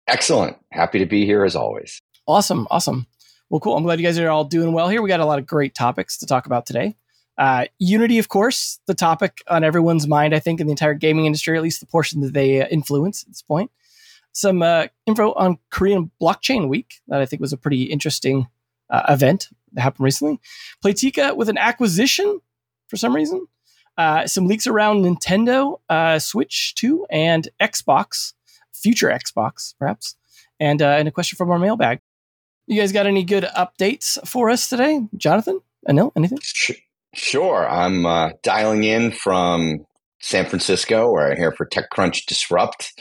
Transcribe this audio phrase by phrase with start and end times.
[0.07, 0.57] Excellent.
[0.73, 2.01] Happy to be here as always.
[2.27, 2.67] Awesome.
[2.69, 3.07] Awesome.
[3.49, 3.77] Well, cool.
[3.77, 5.01] I'm glad you guys are all doing well here.
[5.01, 6.97] We got a lot of great topics to talk about today.
[7.37, 11.25] Uh, Unity, of course, the topic on everyone's mind, I think, in the entire gaming
[11.25, 13.71] industry, at least the portion that they uh, influence at this point.
[14.31, 18.47] Some uh, info on Korean Blockchain Week that I think was a pretty interesting
[18.89, 20.39] uh, event that happened recently.
[20.83, 22.39] Playtika with an acquisition
[22.87, 23.47] for some reason.
[23.97, 25.79] Uh, some leaks around Nintendo,
[26.21, 28.33] Switch 2, and Xbox,
[28.71, 30.15] future Xbox, perhaps.
[30.59, 31.99] And, and a question from our mailbag.
[32.67, 35.01] You guys got any good updates for us today?
[35.15, 35.61] Jonathan?
[35.87, 36.39] Anil, anything?
[37.17, 37.67] Sure.
[37.67, 39.79] I'm uh, dialing in from
[40.21, 42.93] San Francisco, where I'm here for TechCrunch Disrupt.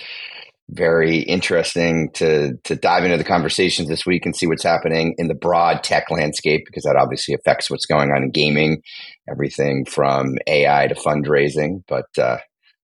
[0.70, 5.28] Very interesting to to dive into the conversations this week and see what's happening in
[5.28, 8.82] the broad tech landscape because that obviously affects what's going on in gaming,
[9.30, 11.82] everything from AI to fundraising.
[11.86, 12.38] But uh,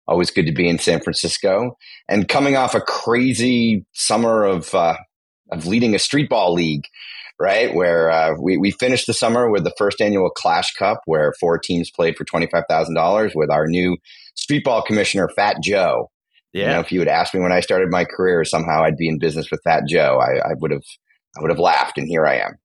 [0.09, 4.97] always good to be in San Francisco and coming off a crazy summer of uh,
[5.53, 6.85] of leading a streetball league
[7.41, 7.75] right?
[7.75, 11.59] Where uh, we, we finished the summer with the first annual Clash Cup, where four
[11.59, 13.97] teams played for $25,000 with our new
[14.37, 16.11] streetball commissioner, Fat Joe.
[16.53, 16.63] Yeah.
[16.63, 19.09] You know, if you had asked me when I started my career, somehow I'd be
[19.09, 20.85] in business with Fat Joe, I, I would have,
[21.39, 22.59] I would have laughed, and here I am.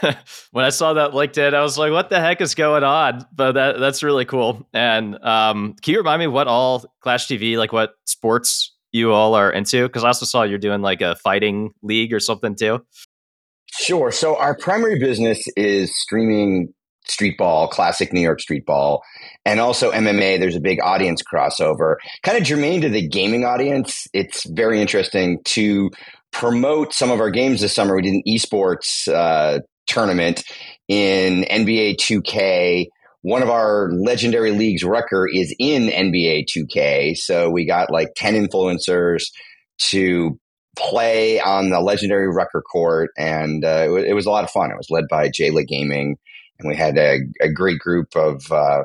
[0.52, 3.52] when I saw that LinkedIn, I was like, "What the heck is going on?" But
[3.52, 4.66] that that's really cool.
[4.72, 9.34] And um, can you remind me what all Clash TV, like what sports you all
[9.34, 9.86] are into?
[9.86, 12.80] Because I also saw you're doing like a fighting league or something too.
[13.78, 14.10] Sure.
[14.10, 16.74] So our primary business is streaming
[17.06, 19.02] street ball, classic New York street ball,
[19.44, 20.40] and also MMA.
[20.40, 21.94] There's a big audience crossover.
[22.22, 24.06] Kind of germane to the gaming audience.
[24.12, 25.90] It's very interesting to
[26.32, 27.94] promote some of our games this summer.
[27.94, 30.42] We did an esports uh, tournament
[30.88, 32.86] in NBA 2K.
[33.22, 37.16] One of our legendary leagues, Rucker, is in NBA 2K.
[37.16, 39.22] So we got like 10 influencers
[39.90, 40.38] to
[40.78, 44.70] play on the legendary Rucker court, and uh, it, it, was a lot of fun.
[44.70, 46.16] It was led by Jayla Gaming,
[46.58, 48.84] and we had a, a great group of, uh,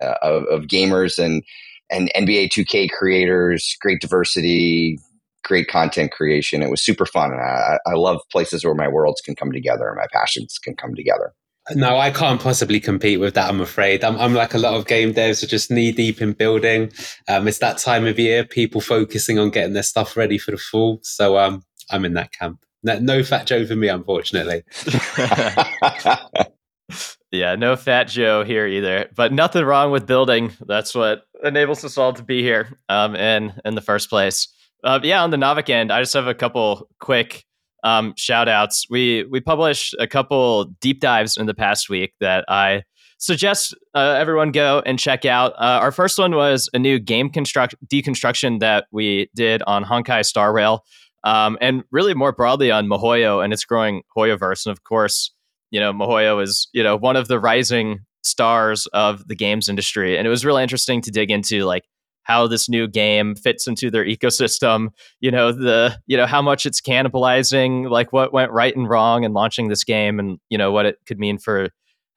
[0.00, 1.42] uh, of, of gamers and
[1.90, 3.76] and NBA 2K creators.
[3.80, 4.98] Great diversity,
[5.44, 6.62] great content creation.
[6.62, 9.88] It was super fun, and I, I love places where my worlds can come together
[9.88, 11.32] and my passions can come together.
[11.72, 13.48] No, I can't possibly compete with that.
[13.48, 14.04] I'm afraid.
[14.04, 16.92] I'm, I'm like a lot of game devs are just knee deep in building.
[17.26, 20.58] Um, it's that time of year, people focusing on getting their stuff ready for the
[20.58, 21.00] fall.
[21.02, 22.60] So um, I'm in that camp.
[22.82, 24.62] No, no fat Joe for me, unfortunately.
[27.32, 29.08] yeah, no fat Joe here either.
[29.16, 30.52] But nothing wrong with building.
[30.66, 34.48] That's what enables us all to be here um, in in the first place.
[34.84, 37.46] Uh, yeah, on the Naavik end, I just have a couple quick
[37.84, 38.86] um, shout outs.
[38.90, 42.82] We we published a couple deep dives in the past week that I
[43.18, 45.52] suggest uh, everyone go and check out.
[45.52, 50.24] Uh, our first one was a new game construct deconstruction that we did on Honkai
[50.24, 50.82] Star Rail,
[51.22, 54.66] um, and really more broadly on miHoYo and its growing Hoyoverse.
[54.66, 55.30] And of course,
[55.70, 60.16] you know miHoYo is you know one of the rising stars of the games industry,
[60.16, 61.84] and it was really interesting to dig into like
[62.24, 64.88] how this new game fits into their ecosystem
[65.20, 69.24] you know the you know how much it's cannibalizing like what went right and wrong
[69.24, 71.68] in launching this game and you know what it could mean for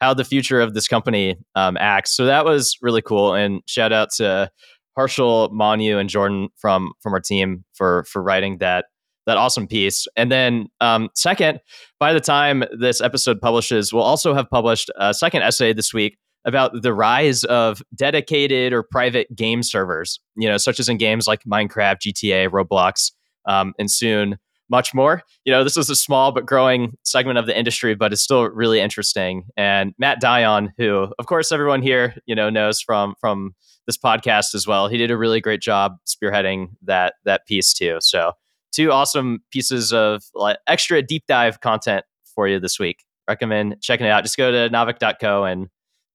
[0.01, 3.93] how the future of this company um, acts so that was really cool and shout
[3.93, 4.49] out to
[4.97, 8.85] Harshal Manu and Jordan from from our team for for writing that
[9.27, 10.07] that awesome piece.
[10.15, 11.59] And then um, second,
[11.99, 16.17] by the time this episode publishes, we'll also have published a second essay this week
[16.47, 21.27] about the rise of dedicated or private game servers, you know, such as in games
[21.27, 23.11] like Minecraft, GTA, Roblox,
[23.45, 24.39] um, and soon
[24.69, 25.21] much more.
[25.45, 28.45] You know, this is a small but growing segment of the industry, but it's still
[28.45, 29.43] really interesting.
[29.55, 33.53] And Matt Dion, who of course everyone here, you know, knows from from
[33.85, 37.97] this podcast as well, he did a really great job spearheading that that piece too.
[38.01, 38.33] So
[38.71, 42.05] two awesome pieces of like, extra deep dive content
[42.35, 43.03] for you this week.
[43.27, 44.23] Recommend checking it out.
[44.23, 45.67] Just go to naavik.co and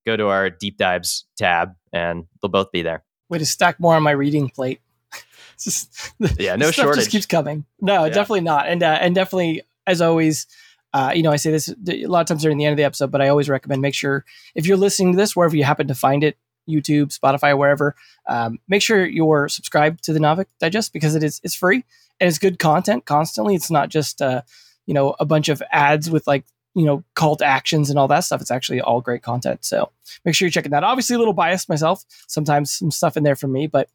[0.07, 3.05] go to our deep dives tab, and they'll both be there.
[3.29, 4.81] Way to stack more on my reading plate.
[5.59, 7.01] just, yeah, no shortage.
[7.01, 7.65] Just keeps coming.
[7.81, 8.11] No, yeah.
[8.11, 8.69] definitely not.
[8.69, 10.47] And uh, and definitely, as always,
[10.93, 12.85] uh, you know, I say this a lot of times during the end of the
[12.85, 15.89] episode, but I always recommend make sure if you're listening to this wherever you happen
[15.89, 16.37] to find it,
[16.69, 17.95] YouTube, Spotify, wherever,
[18.29, 21.85] um, make sure you're subscribed to the Naavik Digest because it is it's free
[22.21, 23.55] and it's good content constantly.
[23.55, 24.43] It's not just uh,
[24.87, 28.09] you know a bunch of ads with like you know call to actions and all
[28.09, 28.41] that stuff.
[28.41, 29.65] It's actually all great content.
[29.65, 29.91] So
[30.25, 30.85] make sure you're checking that.
[30.85, 32.05] Obviously, a little biased myself.
[32.29, 33.89] Sometimes some stuff in there from me, but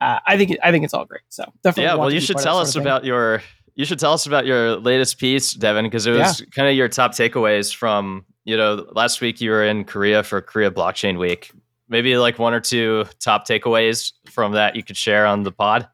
[0.00, 1.22] uh, I think it, I think it's all great.
[1.28, 1.84] So definitely.
[1.84, 1.94] Yeah.
[1.94, 3.42] Well, you should tell us about your
[3.74, 6.46] you should tell us about your latest piece, Devin, because it was yeah.
[6.54, 10.40] kind of your top takeaways from you know last week you were in Korea for
[10.40, 11.52] Korea Blockchain Week.
[11.88, 15.88] Maybe like one or two top takeaways from that you could share on the pod.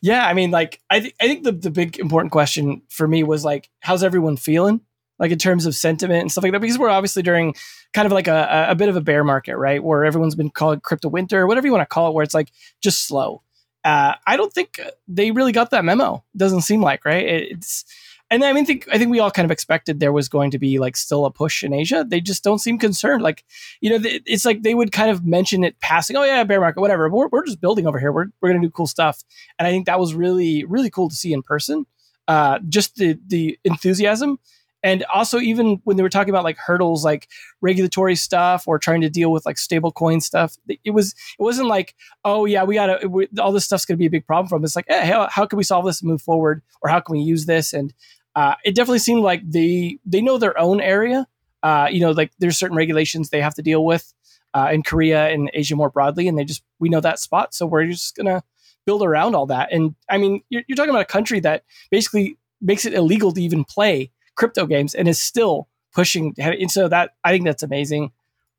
[0.00, 3.22] Yeah, I mean, like I think I think the the big important question for me
[3.22, 4.80] was like, how's everyone feeling?
[5.18, 7.54] Like in terms of sentiment and stuff like that, because we're obviously during
[7.92, 9.82] kind of like a, a bit of a bear market, right?
[9.82, 12.34] Where everyone's been called crypto winter, or whatever you want to call it, where it's
[12.34, 12.50] like
[12.82, 13.42] just slow.
[13.84, 16.24] Uh, I don't think they really got that memo.
[16.36, 17.24] Doesn't seem like right.
[17.24, 17.84] It's
[18.30, 20.58] and I mean, think I think we all kind of expected there was going to
[20.58, 22.04] be like still a push in Asia.
[22.06, 23.22] They just don't seem concerned.
[23.22, 23.44] Like,
[23.80, 26.16] you know, it's like they would kind of mention it passing.
[26.16, 27.08] Oh yeah, bear market, whatever.
[27.08, 28.10] We're, we're just building over here.
[28.10, 29.22] We're we're gonna do cool stuff.
[29.58, 31.86] And I think that was really really cool to see in person.
[32.26, 34.38] Uh, just the the enthusiasm
[34.84, 37.28] and also even when they were talking about like hurdles like
[37.60, 41.66] regulatory stuff or trying to deal with like stable coin stuff it was it wasn't
[41.66, 44.56] like oh yeah we gotta we, all this stuff's gonna be a big problem for
[44.56, 46.62] them it's like hey, how, how can we solve this and move forward?
[46.82, 47.72] Or how can we use this?
[47.72, 47.92] And
[48.36, 51.26] uh, it definitely seemed like they they know their own area.
[51.62, 54.12] Uh, you know like there's certain regulations they have to deal with
[54.52, 57.64] uh, in korea and asia more broadly and they just we know that spot so
[57.64, 58.42] we're just gonna
[58.84, 59.72] build around all that.
[59.72, 63.40] And i mean you're, you're talking about a country that basically makes it illegal to
[63.40, 66.34] even play crypto games and is still pushing.
[66.38, 68.12] And so that I think that's amazing.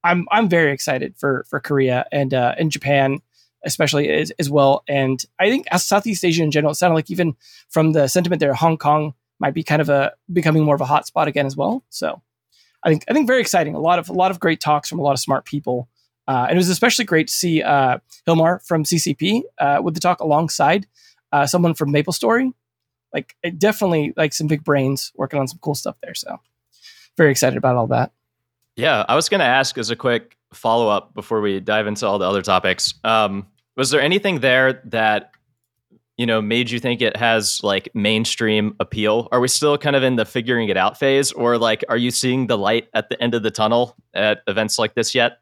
[0.03, 3.19] I'm I'm very excited for for Korea and uh, and Japan
[3.65, 4.83] especially as, as well.
[4.87, 7.35] And I think as Southeast Asia in general, it sounded like even
[7.69, 10.85] from the sentiment there, Hong Kong might be kind of a becoming more of a
[10.85, 11.83] hot spot again as well.
[11.89, 12.21] So
[12.83, 13.75] I think I think very exciting.
[13.75, 15.89] A lot of a lot of great talks from a lot of smart people.
[16.27, 19.99] Uh, and it was especially great to see uh, Hilmar from CCP uh, with the
[19.99, 20.87] talk alongside
[21.31, 22.51] uh, someone from Maple Story,
[23.15, 26.13] like definitely like some big brains working on some cool stuff there.
[26.13, 26.37] So
[27.17, 28.11] very excited about all that.
[28.75, 32.05] Yeah, I was going to ask as a quick follow up before we dive into
[32.05, 32.93] all the other topics.
[33.05, 33.47] Um,
[33.77, 35.31] was there anything there that
[36.17, 39.29] you know made you think it has like mainstream appeal?
[39.31, 42.11] Are we still kind of in the figuring it out phase, or like are you
[42.11, 45.39] seeing the light at the end of the tunnel at events like this yet?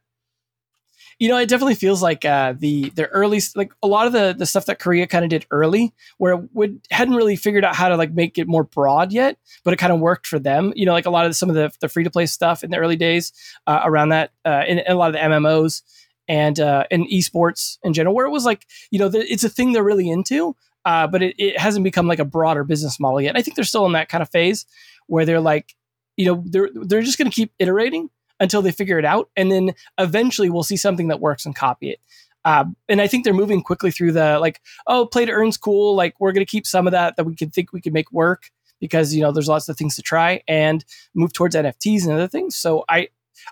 [1.19, 4.35] You know, it definitely feels like uh, the the early like a lot of the
[4.37, 7.75] the stuff that Korea kind of did early, where it would hadn't really figured out
[7.75, 10.73] how to like make it more broad yet, but it kind of worked for them.
[10.75, 12.63] You know, like a lot of the, some of the the free to play stuff
[12.63, 13.33] in the early days
[13.67, 15.81] uh, around that, uh, in, in, a lot of the MMOs
[16.27, 19.49] and uh, and esports in general, where it was like you know the, it's a
[19.49, 20.55] thing they're really into,
[20.85, 23.29] uh, but it, it hasn't become like a broader business model yet.
[23.29, 24.65] And I think they're still in that kind of phase
[25.07, 25.75] where they're like,
[26.17, 28.09] you know, they're they're just going to keep iterating
[28.39, 29.29] until they figure it out.
[29.35, 31.99] And then eventually we'll see something that works and copy it.
[32.45, 35.95] Uh, and I think they're moving quickly through the like, oh, play to earn's cool.
[35.95, 38.11] Like we're going to keep some of that that we can think we can make
[38.11, 42.11] work because you know there's lots of things to try and move towards NFTs and
[42.11, 42.55] other things.
[42.55, 43.07] So I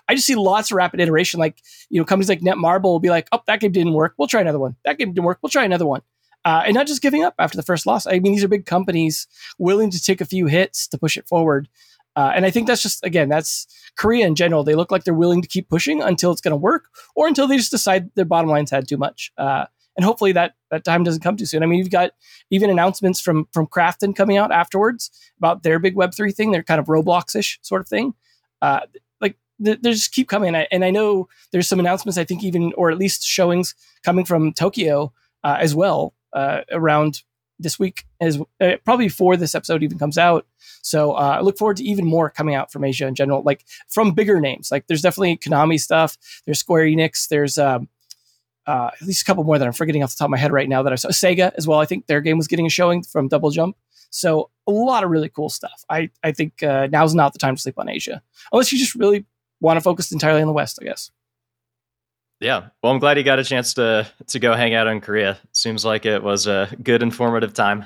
[0.08, 1.40] I just see lots of rapid iteration.
[1.40, 4.14] Like you know companies like Netmarble will be like, oh, that game didn't work.
[4.18, 4.76] We'll try another one.
[4.84, 5.38] That game didn't work.
[5.42, 6.02] We'll try another one.
[6.44, 8.06] Uh, and not just giving up after the first loss.
[8.06, 11.28] I mean, these are big companies willing to take a few hits to push it
[11.28, 11.68] forward.
[12.14, 13.66] Uh, and I think that's just again that's
[13.96, 14.64] Korea in general.
[14.64, 17.46] They look like they're willing to keep pushing until it's going to work, or until
[17.46, 19.32] they just decide their bottom line's had too much.
[19.38, 19.66] Uh,
[19.96, 21.62] and hopefully that that time doesn't come too soon.
[21.62, 22.12] I mean, you've got
[22.50, 26.62] even announcements from from Krafton coming out afterwards about their big Web three thing, their
[26.62, 28.14] kind of Roblox ish sort of thing.
[28.60, 28.80] Uh,
[29.20, 32.18] like they, they just keep coming, and I know there's some announcements.
[32.18, 35.12] I think even or at least showings coming from Tokyo
[35.44, 37.22] uh, as well uh, around
[37.58, 40.46] this week is uh, probably before this episode even comes out.
[40.82, 43.64] So uh, I look forward to even more coming out from Asia in general, like
[43.88, 44.70] from bigger names.
[44.70, 46.16] Like there's definitely Konami stuff.
[46.44, 47.28] There's Square Enix.
[47.28, 47.88] There's um,
[48.66, 50.52] uh, at least a couple more that I'm forgetting off the top of my head
[50.52, 51.08] right now that I saw.
[51.08, 51.78] Sega as well.
[51.78, 53.76] I think their game was getting a showing from Double Jump.
[54.10, 55.84] So a lot of really cool stuff.
[55.88, 58.94] I I think uh, now's not the time to sleep on Asia, unless you just
[58.94, 59.24] really
[59.60, 60.78] want to focus entirely on the West.
[60.80, 61.10] I guess.
[62.42, 62.70] Yeah.
[62.82, 65.38] Well, I'm glad you got a chance to to go hang out in Korea.
[65.52, 67.84] Seems like it was a good informative time.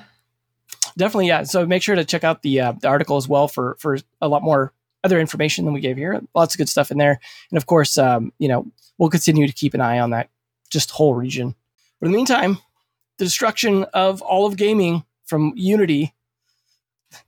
[0.96, 1.42] Definitely, yeah.
[1.42, 4.28] So make sure to check out the uh, the article as well for for a
[4.28, 4.72] lot more
[5.04, 6.22] other information than we gave here.
[6.34, 7.20] Lots of good stuff in there,
[7.50, 10.30] and of course, um, you know, we'll continue to keep an eye on that
[10.70, 11.54] just whole region.
[12.00, 12.58] But in the meantime,
[13.18, 16.14] the destruction of all of gaming from Unity,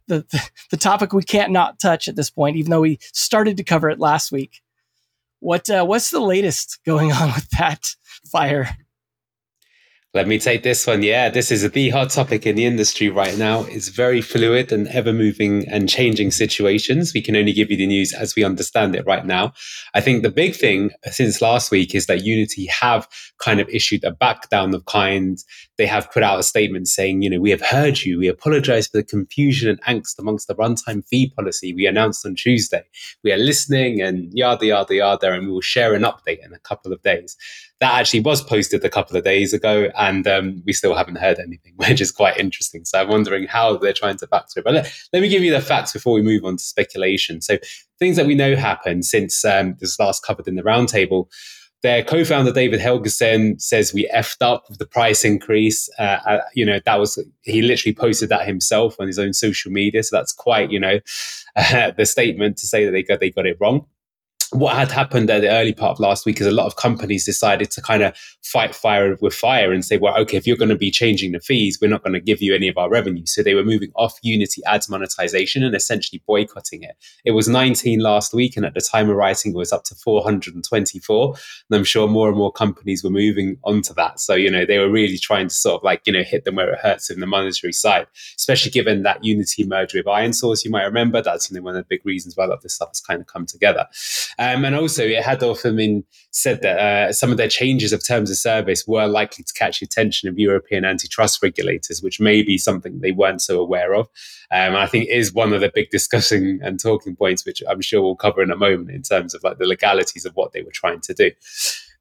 [0.06, 3.58] the, the, the topic we can't not touch at this point, even though we started
[3.58, 4.62] to cover it last week.
[5.40, 7.84] What uh, what's the latest going on with that
[8.30, 8.76] fire?
[10.14, 11.02] Let me take this one.
[11.02, 13.64] Yeah, this is the hot topic in the industry right now.
[13.64, 17.12] It's very fluid and ever moving and changing situations.
[17.12, 19.52] We can only give you the news as we understand it right now.
[19.92, 23.06] I think the big thing since last week is that Unity have
[23.38, 25.36] kind of issued a back down of kind.
[25.76, 28.18] They have put out a statement saying, you know, we have heard you.
[28.18, 32.34] We apologize for the confusion and angst amongst the runtime fee policy we announced on
[32.34, 32.84] Tuesday.
[33.22, 36.58] We are listening and yada, yada, yada, and we will share an update in a
[36.60, 37.36] couple of days
[37.80, 41.38] that actually was posted a couple of days ago, and um, we still haven't heard
[41.38, 42.84] anything, which is quite interesting.
[42.84, 44.64] So I'm wondering how they're trying to factor it.
[44.64, 47.40] But let, let me give you the facts before we move on to speculation.
[47.40, 47.58] So
[47.98, 51.28] things that we know happened since um, this last covered in the roundtable.
[51.84, 55.88] Their co-founder David Helgason says we effed up with the price increase.
[55.96, 59.70] Uh, uh, you know that was he literally posted that himself on his own social
[59.70, 60.02] media.
[60.02, 60.98] So that's quite you know
[61.54, 63.86] uh, the statement to say that they got they got it wrong
[64.52, 67.24] what had happened at the early part of last week is a lot of companies
[67.24, 70.68] decided to kind of fight fire with fire and say, well, okay, if you're going
[70.68, 73.26] to be changing the fees, we're not going to give you any of our revenue.
[73.26, 76.96] So they were moving off Unity ads monetization and essentially boycotting it.
[77.24, 79.94] It was 19 last week, and at the time of writing, it was up to
[79.94, 81.34] 424.
[81.70, 84.20] And I'm sure more and more companies were moving onto that.
[84.20, 86.56] So, you know, they were really trying to sort of like, you know, hit them
[86.56, 90.64] where it hurts in the monetary side, especially given that Unity merger with ironSource.
[90.64, 92.62] You might remember that's, you know, one of the big reasons why a lot of
[92.62, 93.86] this stuff has kind of come together.
[94.38, 98.06] Um, and also, it had often been said that uh, some of their changes of
[98.06, 102.42] terms of service were likely to catch the attention of European antitrust regulators, which may
[102.42, 104.08] be something they weren't so aware of.
[104.50, 108.02] Um, I think is one of the big discussing and talking points, which I'm sure
[108.02, 110.70] we'll cover in a moment in terms of like the legalities of what they were
[110.72, 111.30] trying to do.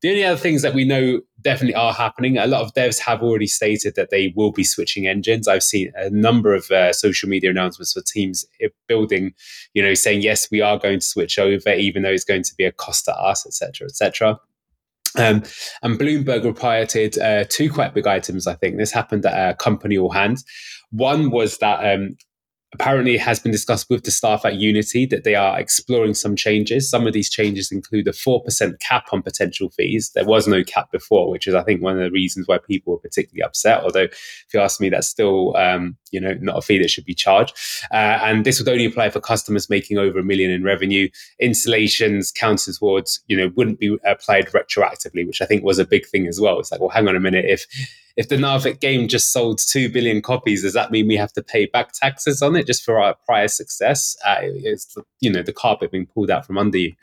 [0.02, 3.24] The only other things that we know definitely are happening, a lot of devs have
[3.24, 5.48] already stated that they will be switching engines.
[5.48, 8.46] I've seen a number of uh, social media announcements for teams
[8.88, 9.34] building,
[9.74, 12.56] you know, saying, yes, we are going to switch over, even though it's going to
[12.58, 14.40] be a cost to us, etc., etc.
[15.16, 15.44] Um,
[15.82, 18.78] and Bloomberg reported uh, two quite big items, I think.
[18.78, 20.44] This happened at a company all hands.
[20.92, 22.18] One was that um,
[22.74, 26.36] apparently it has been discussed with the staff at Unity that they are exploring some
[26.36, 26.90] changes.
[26.90, 30.12] Some of these changes include a 4% cap on potential fees.
[30.14, 32.94] There was no cap before, which is, I think, one of the reasons why people
[32.94, 33.84] were particularly upset.
[33.84, 37.06] Although, if you ask me, that's still, um, you know, not a fee that should
[37.06, 37.56] be charged.
[37.92, 41.10] Uh, and this would only apply for customers making over a million in revenue.
[41.40, 46.08] Installations counters, towards, you know, wouldn't be applied retroactively, which I think was a big
[46.08, 46.60] thing as well.
[46.60, 47.46] It's like, well, hang on a minute.
[47.48, 47.66] If
[48.18, 51.44] if the Naavik game just sold 2 billion copies, does that mean we have to
[51.44, 54.18] pay back taxes on it just for our prior success?
[54.26, 56.94] Uh, it's, you know, the carpet being pulled out from under you.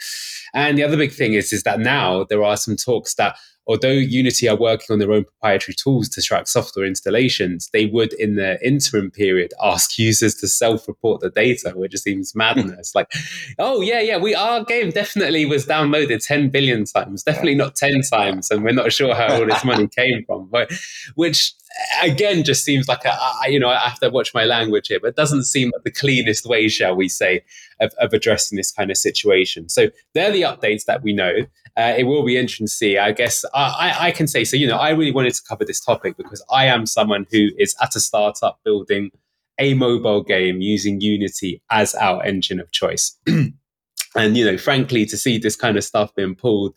[0.54, 3.90] And the other big thing is, is that now there are some talks that although
[3.90, 8.37] Unity are working on their own proprietary tools to track software installations, they would, in
[8.37, 12.38] the interim period, ask users to self-report the data, which seems hmm.
[12.38, 12.94] madness.
[12.94, 13.11] like,
[13.59, 18.02] oh yeah, yeah, we our game definitely was downloaded 10 billion times, definitely not 10
[18.02, 20.49] times, and we're not sure how all this money came from.
[20.50, 20.73] But
[21.14, 21.54] which
[22.02, 25.00] again just seems like a, I, you know I have to watch my language here,
[25.00, 27.42] but it doesn't seem like the cleanest way, shall we say,
[27.80, 29.68] of, of addressing this kind of situation.
[29.68, 31.33] So they're the updates that we know.
[31.76, 32.98] Uh, it will be interesting to see.
[32.98, 34.56] I guess I, I can say so.
[34.56, 37.74] You know, I really wanted to cover this topic because I am someone who is
[37.82, 39.10] at a startup building
[39.58, 43.18] a mobile game using Unity as our engine of choice.
[43.26, 46.76] and you know, frankly, to see this kind of stuff being pulled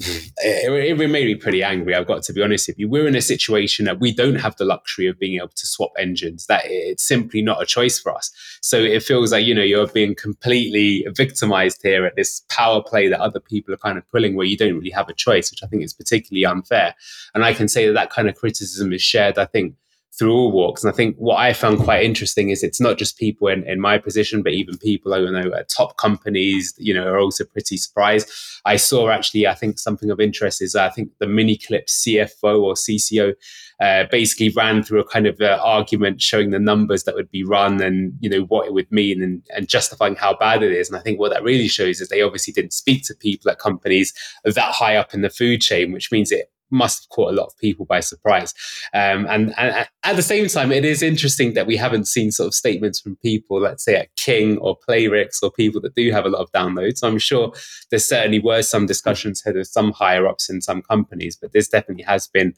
[0.38, 1.94] it, it, made me pretty angry.
[1.94, 2.88] I've got to be honest with you.
[2.88, 5.90] We're in a situation that we don't have the luxury of being able to swap
[5.98, 6.46] engines.
[6.46, 8.30] That it's simply not a choice for us.
[8.62, 13.08] So it feels like you know you're being completely victimized here at this power play
[13.08, 15.62] that other people are kind of pulling, where you don't really have a choice, which
[15.62, 16.94] I think is particularly unfair.
[17.34, 19.36] And I can say that that kind of criticism is shared.
[19.36, 19.74] I think
[20.20, 20.84] through all walks.
[20.84, 23.80] And I think what I found quite interesting is it's not just people in, in
[23.80, 27.78] my position, but even people I know at top companies, you know, are also pretty
[27.78, 28.30] surprised.
[28.66, 32.74] I saw actually, I think something of interest is I think the Miniclip CFO or
[32.74, 33.32] CCO
[33.80, 37.42] uh, basically ran through a kind of uh, argument showing the numbers that would be
[37.42, 40.90] run and, you know, what it would mean and, and justifying how bad it is.
[40.90, 43.58] And I think what that really shows is they obviously didn't speak to people at
[43.58, 44.12] companies
[44.44, 47.46] that high up in the food chain, which means it must have caught a lot
[47.46, 48.54] of people by surprise.
[48.94, 52.48] Um, and, and, at the same time, it is interesting that we haven't seen sort
[52.48, 56.24] of statements from people, let's say at King or Playrix or people that do have
[56.24, 57.02] a lot of downloads.
[57.02, 57.52] I'm sure
[57.90, 61.68] there certainly were some discussions had with some higher ups in some companies, but this
[61.68, 62.54] definitely has been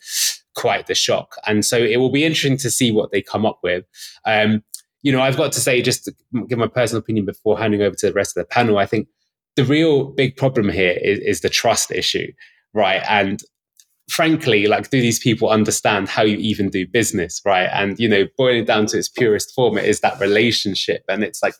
[0.54, 1.36] quite the shock.
[1.46, 3.84] And so it will be interesting to see what they come up with.
[4.26, 4.62] Um,
[5.02, 6.14] you know, I've got to say, just to
[6.46, 9.08] give my personal opinion before handing over to the rest of the panel, I think
[9.56, 12.32] the real big problem here is, is the trust issue,
[12.72, 13.02] right?
[13.08, 13.42] And
[14.08, 17.68] frankly, like, do these people understand how you even do business, right?
[17.72, 21.02] And, you know, boiling down to its purest form, it is that relationship.
[21.08, 21.54] And it's like,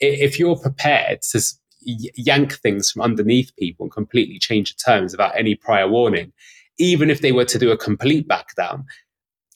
[0.00, 1.40] if you're prepared to
[1.82, 6.32] yank things from underneath people and completely change the terms without any prior warning,
[6.78, 8.84] even if they were to do a complete back down,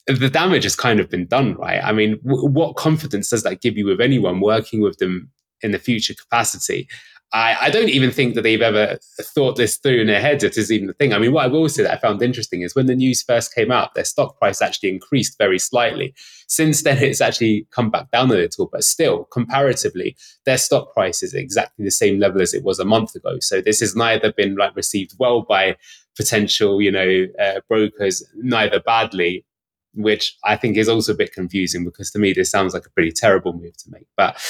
[0.06, 1.82] the damage has kind of been done, right?
[1.82, 5.30] I mean, w- what confidence does that give you with anyone working with them
[5.60, 6.88] in the future capacity?
[7.32, 10.44] I, I, don't even think that they've ever thought this through in their heads.
[10.44, 11.14] It is even the thing.
[11.14, 13.54] I mean, what I will say that I found interesting is when the news first
[13.54, 16.14] came out, their stock price actually increased very slightly.
[16.48, 21.22] Since then, it's actually come back down a little, but still, comparatively, their stock price
[21.22, 23.38] is exactly the same level as it was a month ago.
[23.40, 25.76] So this has neither been like received well by
[26.16, 29.46] potential, you know, uh, brokers, neither badly
[29.94, 32.90] which I think is also a bit confusing because to me this sounds like a
[32.90, 34.06] pretty terrible move to make.
[34.16, 34.40] But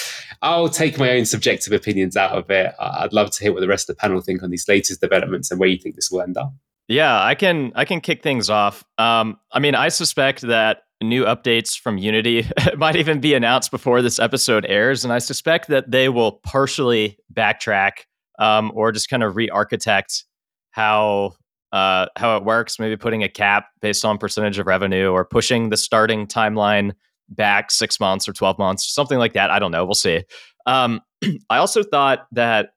[0.42, 2.74] I'll take my own subjective opinions out of it.
[2.78, 5.50] I'd love to hear what the rest of the panel think on these latest developments
[5.50, 6.52] and where you think this will end up.
[6.88, 8.84] Yeah, I can I can kick things off.
[8.98, 12.46] Um, I mean, I suspect that new updates from Unity
[12.76, 17.18] might even be announced before this episode airs, and I suspect that they will partially
[17.32, 17.92] backtrack
[18.38, 20.24] um, or just kind of re-architect
[20.70, 21.34] how
[21.72, 25.70] uh, how it works, maybe putting a cap based on percentage of revenue or pushing
[25.70, 26.92] the starting timeline
[27.28, 29.50] back six months or 12 months, something like that.
[29.50, 29.84] I don't know.
[29.84, 30.22] We'll see.
[30.66, 31.00] Um,
[31.50, 32.70] I also thought that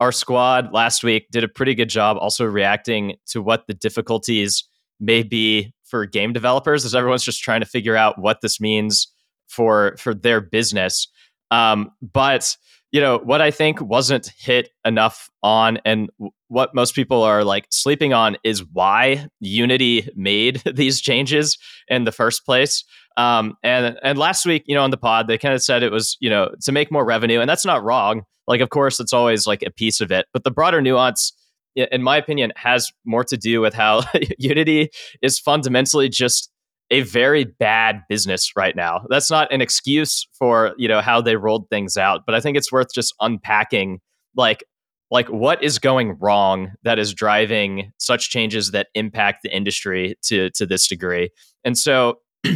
[0.00, 4.64] our squad last week did a pretty good job also reacting to what the difficulties
[4.98, 9.06] may be for game developers as everyone's just trying to figure out what this means
[9.48, 11.06] for for their business.
[11.50, 12.56] Um, but
[12.90, 16.10] you know what I think wasn't hit enough on, and
[16.52, 21.56] what most people are like sleeping on is why Unity made these changes
[21.88, 22.84] in the first place.
[23.16, 25.90] Um, and and last week, you know, on the pod, they kind of said it
[25.90, 28.22] was you know to make more revenue, and that's not wrong.
[28.46, 31.32] Like, of course, it's always like a piece of it, but the broader nuance,
[31.74, 34.02] in my opinion, has more to do with how
[34.38, 34.90] Unity
[35.22, 36.50] is fundamentally just
[36.90, 39.06] a very bad business right now.
[39.08, 42.56] That's not an excuse for, you know, how they rolled things out, but I think
[42.56, 44.00] it's worth just unpacking
[44.36, 44.64] like
[45.12, 50.50] like what is going wrong that is driving such changes that impact the industry to
[50.50, 51.30] to this degree.
[51.64, 52.18] And so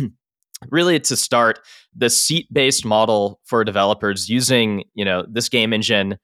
[0.71, 1.61] really to start
[1.95, 6.19] the seat based model for developers using, you know, this game engine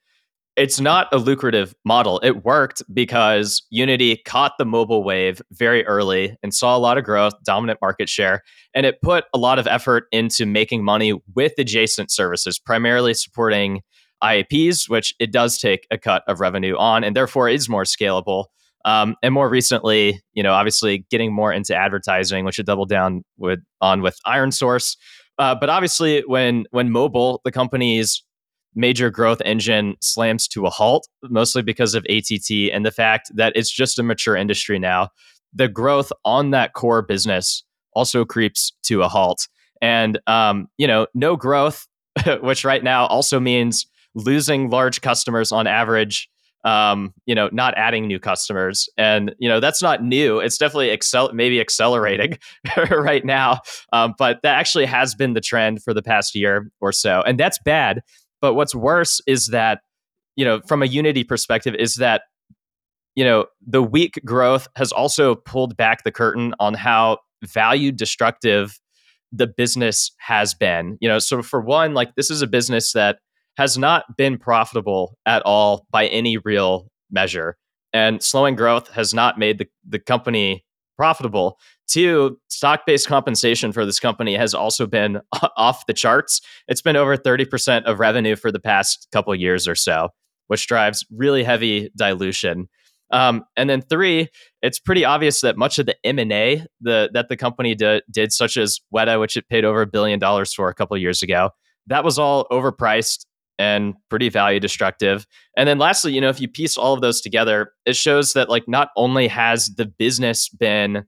[0.55, 2.21] it's not a lucrative model.
[2.23, 7.05] It worked because Unity caught the mobile wave very early and saw a lot of
[7.05, 8.42] growth, dominant market share,
[8.75, 13.81] and it put a lot of effort into making money with adjacent services, primarily supporting
[14.22, 18.46] IAPs, which it does take a cut of revenue on and therefore is more scalable.
[18.85, 23.22] Um, and more recently, you know, obviously getting more into advertising, which it doubled down
[23.38, 24.96] with on with ironSource.
[25.38, 28.24] Uh, but obviously, when when mobile, the company's
[28.74, 33.52] major growth engine slams to a halt, mostly because of ATT and the fact that
[33.54, 35.08] it's just a mature industry now.
[35.52, 37.62] The growth on that core business
[37.94, 39.46] also creeps to a halt.
[39.80, 41.87] And, um, you know, no growth,
[42.40, 46.29] which right now also means losing large customers on average.
[46.64, 50.38] Um, you know, not adding new customers, and you know that's not new.
[50.38, 52.38] It's definitely excel, maybe accelerating
[52.90, 56.92] right now, um, but that actually has been the trend for the past year or
[56.92, 58.03] so, and that's bad
[58.42, 59.81] but what's worse is that,
[60.37, 62.22] you know, from a Unity perspective, is that,
[63.14, 68.79] you know, the weak growth has also pulled back the curtain on how value destructive
[69.31, 70.98] the business has been.
[71.01, 73.18] You know, so for one, like this is a business that
[73.57, 77.57] has not been profitable at all by any real measure.
[77.93, 80.65] And slowing growth has not made the, the company
[80.97, 81.59] profitable.
[81.88, 85.21] Two, stock based compensation for this company has also been
[85.57, 86.41] off the charts.
[86.69, 90.09] It's been over 30% of revenue for the past couple years or so,
[90.47, 92.69] which drives really heavy dilution.
[93.11, 94.29] Um, and then three,
[94.62, 98.33] it's pretty obvious that much of the M and A that the company did, did,
[98.33, 101.51] such as Weta, which it paid over a billion dollars for a couple years ago,
[101.88, 103.27] that was all overpriced
[103.62, 105.25] and pretty value destructive.
[105.57, 108.48] And then lastly, you know, if you piece all of those together, it shows that
[108.48, 111.05] like not only has the business been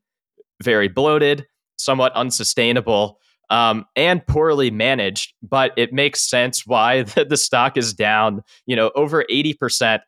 [0.62, 1.46] very bloated,
[1.78, 3.18] somewhat unsustainable,
[3.50, 5.34] um, and poorly managed.
[5.42, 9.98] But it makes sense why the, the stock is down, you know, over 80%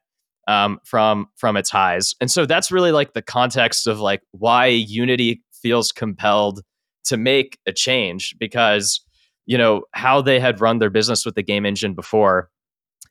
[0.46, 2.14] um, from from its highs.
[2.20, 6.62] And so that's really like the context of like why Unity feels compelled
[7.06, 9.00] to make a change because
[9.46, 12.50] you know how they had run their business with the game engine before.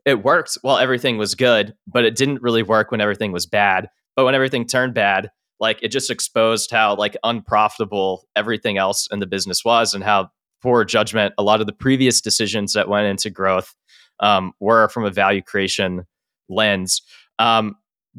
[0.05, 3.89] It worked while everything was good but it didn't really work when everything was bad.
[4.15, 9.19] But when everything turned bad like it just exposed how like unprofitable everything else in
[9.19, 10.29] the business was and how
[10.61, 13.73] poor judgment a lot of the previous decisions that went into growth
[14.19, 16.05] um, were from a value creation
[16.49, 17.01] lens.
[17.39, 17.75] Um,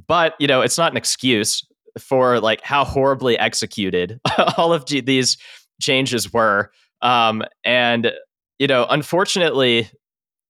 [0.07, 1.67] but you know it's not an excuse
[1.99, 4.21] for like how horribly executed
[4.59, 5.37] all of these
[5.81, 6.71] changes were.
[7.03, 8.13] Um, and
[8.59, 9.91] you know, unfortunately,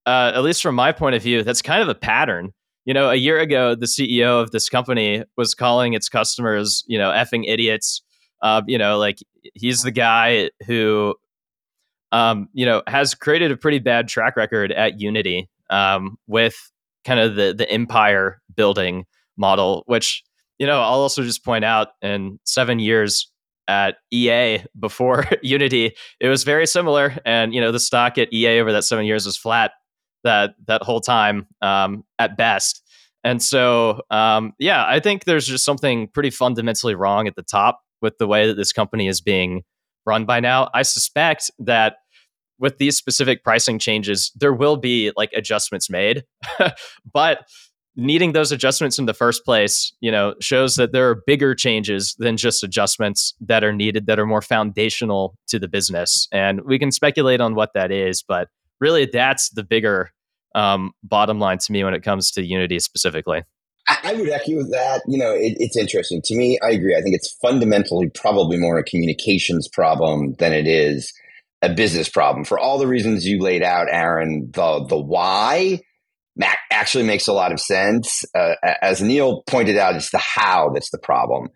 [0.06, 2.52] uh, at least from my point of view, that's kind of a pattern.
[2.84, 6.98] You know, a year ago, the CEO of this company was calling its customers, you
[6.98, 8.02] know, effing idiots.
[8.42, 9.18] Uh, you know, like
[9.54, 11.14] he's the guy who,
[12.12, 16.70] um, you know, has created a pretty bad track record at Unity um, with
[17.04, 19.04] kind of the the empire building
[19.36, 20.22] model, which
[20.58, 23.30] you know, I'll also just point out in seven years
[23.68, 27.16] at EA before Unity, it was very similar.
[27.24, 29.72] And, you know, the stock at EA over that seven years was flat
[30.24, 32.82] that that whole time um, at best.
[33.24, 37.80] And so, um, yeah, I think there's just something pretty fundamentally wrong at the top
[38.00, 39.62] with the way that this company is being
[40.04, 40.68] run by now.
[40.74, 41.96] I suspect that
[42.58, 46.24] with these specific pricing changes, there will be like adjustments made,
[47.12, 47.46] but
[47.96, 52.14] needing those adjustments in the first place, you know, shows that there are bigger changes
[52.18, 56.28] than just adjustments that are needed that are more foundational to the business.
[56.30, 58.48] And we can speculate on what that is, but
[58.80, 60.10] really that's the bigger
[60.54, 63.42] um, bottom line to me when it comes to Unity specifically.
[63.88, 65.02] I would echo that.
[65.06, 66.58] You know, it, it's interesting to me.
[66.62, 66.96] I agree.
[66.96, 71.12] I think it's fundamentally probably more a communications problem than it is
[71.62, 74.50] a business problem for all the reasons you laid out, Aaron.
[74.52, 75.80] The the why
[76.70, 78.24] actually makes a lot of sense.
[78.34, 81.48] Uh, as Neil pointed out, it's the how that's the problem.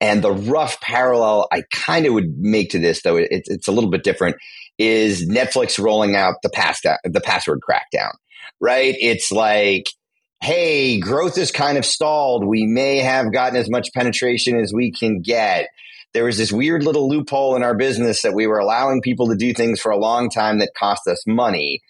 [0.00, 3.72] And the rough parallel I kind of would make to this, though it's, it's a
[3.72, 4.36] little bit different,
[4.78, 8.12] is Netflix rolling out the pass the password crackdown.
[8.60, 8.94] Right?
[8.98, 9.86] It's like,
[10.40, 12.46] hey, growth is kind of stalled.
[12.46, 15.68] We may have gotten as much penetration as we can get.
[16.12, 19.36] There was this weird little loophole in our business that we were allowing people to
[19.36, 21.80] do things for a long time that cost us money.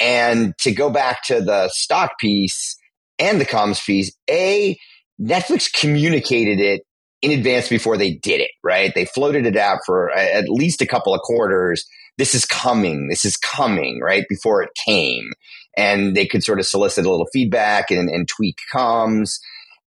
[0.00, 2.76] And to go back to the stock piece
[3.18, 4.78] and the comms piece, A,
[5.20, 6.82] Netflix communicated it
[7.22, 8.94] in advance before they did it, right?
[8.94, 11.84] They floated it out for at least a couple of quarters.
[12.16, 13.08] This is coming.
[13.08, 14.24] This is coming, right?
[14.28, 15.30] Before it came.
[15.76, 19.38] And they could sort of solicit a little feedback and, and tweak comms.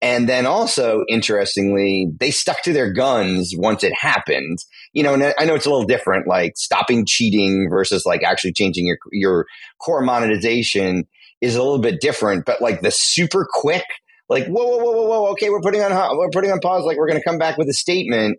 [0.00, 4.58] And then also, interestingly, they stuck to their guns once it happened.
[4.92, 8.52] You know, and I know it's a little different, like stopping cheating versus like actually
[8.52, 9.46] changing your your
[9.80, 11.06] core monetization
[11.40, 12.44] is a little bit different.
[12.46, 13.84] But like the super quick,
[14.28, 16.96] like whoa, whoa, whoa, whoa, whoa, okay, we're putting on we're putting on pause, like
[16.96, 18.38] we're going to come back with a statement,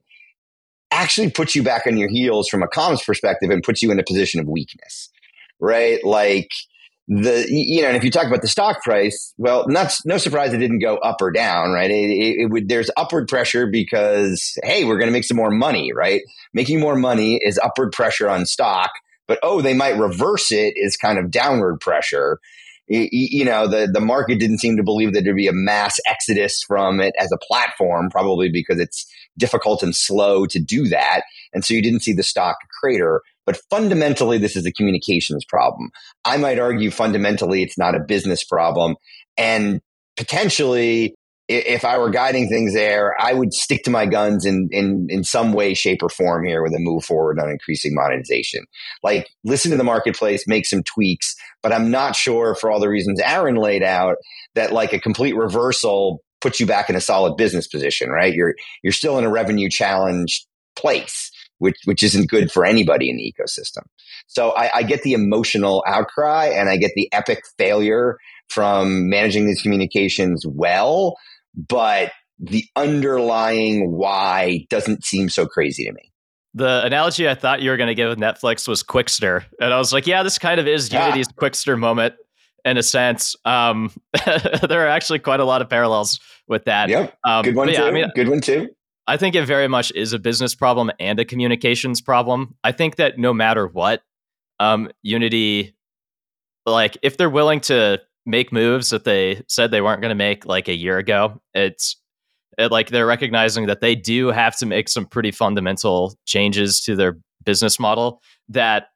[0.92, 4.00] actually puts you back on your heels from a comms perspective and puts you in
[4.00, 5.10] a position of weakness,
[5.60, 6.04] right?
[6.06, 6.50] Like
[7.10, 10.54] the you know, and if you talk about the stock price, well, not no surprise
[10.54, 11.90] it didn't go up or down, right?
[11.90, 15.50] It, it, it would there's upward pressure because hey, we're going to make some more
[15.50, 16.22] money, right?
[16.54, 18.92] Making more money is upward pressure on stock,
[19.28, 22.40] but oh, they might reverse it is kind of downward pressure.
[22.92, 26.64] You, know, the the market didn't seem to believe that there'd be a mass exodus
[26.68, 31.22] from it as a platform, probably because it's difficult and slow to do that,
[31.54, 33.22] and so you didn't see the stock crater.
[33.50, 35.90] But fundamentally, this is a communications problem.
[36.24, 38.96] I might argue fundamentally it's not a business problem.
[39.40, 39.82] And
[40.18, 41.16] potentially,
[41.48, 45.24] if I were guiding things there, I would stick to my guns in, in, in
[45.24, 48.66] some way, shape, or form here with a move forward on increasing monetization.
[49.02, 51.34] Like, listen to the marketplace, make some tweaks,
[51.64, 54.18] but I'm not sure for all the reasons Aaron laid out
[54.54, 58.36] that like a complete reversal puts you back in a solid business position, right?
[58.36, 61.29] You're, you're still in a revenue challenged place
[61.60, 63.84] which which isn't good for anybody in the ecosystem.
[64.28, 68.18] So I, I get the emotional outcry and I get the epic failure
[68.50, 71.16] from managing these communications well,
[71.56, 76.12] but the underlying why doesn't seem so crazy to me.
[76.56, 79.78] The analogy I thought you were going to give with Netflix was Qwikster, and I
[79.78, 81.42] was like, "Yeah, this kind of is Unity's ah.
[81.42, 82.16] Qwikster moment
[82.66, 83.92] in a sense." Um,
[84.26, 86.90] there are actually quite a lot of parallels with that.
[86.90, 87.84] Yep, um, good one too.
[87.84, 88.70] I mean, good one too.
[89.10, 92.56] I think it very much is a business problem and a communications problem.
[92.64, 94.04] I think that no matter what,
[94.60, 95.76] um, Unity,
[96.68, 100.46] like if they're willing to make moves that they said they weren't going to make
[100.46, 102.00] like a year ago, it's
[102.60, 106.96] it, like they're recognizing that they do have to make some pretty fundamental changes to
[106.96, 108.90] their business model that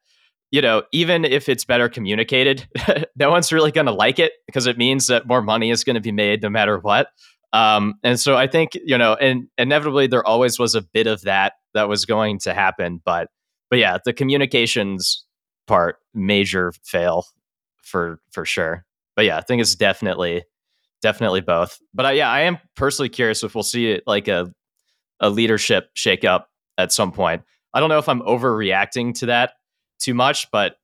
[0.52, 2.68] you know, even if it's better communicated,
[3.16, 5.94] no one's really going to like it because it means that more money is going
[5.94, 7.08] to be made no matter what.
[7.54, 11.22] Um, and so I think you know, and inevitably there always was a bit of
[11.22, 13.28] that that was going to happen, but
[13.70, 15.24] but yeah, the communications
[15.68, 17.24] part major fail
[17.80, 18.84] for for sure.
[19.14, 20.42] But yeah, I think it's definitely
[21.00, 21.78] definitely both.
[21.94, 24.52] But I, yeah, I am personally curious if we'll see it like a
[25.20, 27.42] a leadership shakeup at some point.
[27.72, 29.52] I don't know if I'm overreacting to that
[30.00, 30.74] too much, but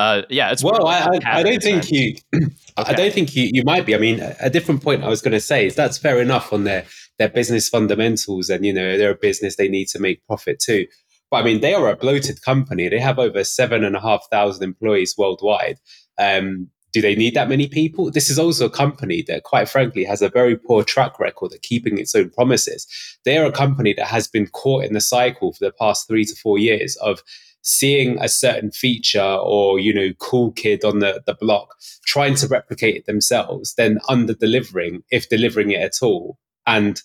[0.00, 0.86] uh, yeah, it's well.
[0.86, 2.16] I, I, I, don't think you.
[2.34, 2.50] okay.
[2.78, 3.50] I don't think you.
[3.52, 3.94] You might be.
[3.94, 6.64] I mean, a different point I was going to say is that's fair enough on
[6.64, 6.86] their
[7.18, 10.86] their business fundamentals, and you know they're a business they need to make profit too.
[11.30, 12.88] But I mean, they are a bloated company.
[12.88, 15.76] They have over seven and a half thousand employees worldwide.
[16.16, 18.10] Um, do they need that many people?
[18.10, 21.62] This is also a company that, quite frankly, has a very poor track record at
[21.62, 22.86] keeping its own promises.
[23.26, 26.24] They are a company that has been caught in the cycle for the past three
[26.24, 27.22] to four years of
[27.62, 31.74] seeing a certain feature or you know cool kid on the, the block
[32.06, 37.02] trying to replicate it themselves then under delivering if delivering it at all and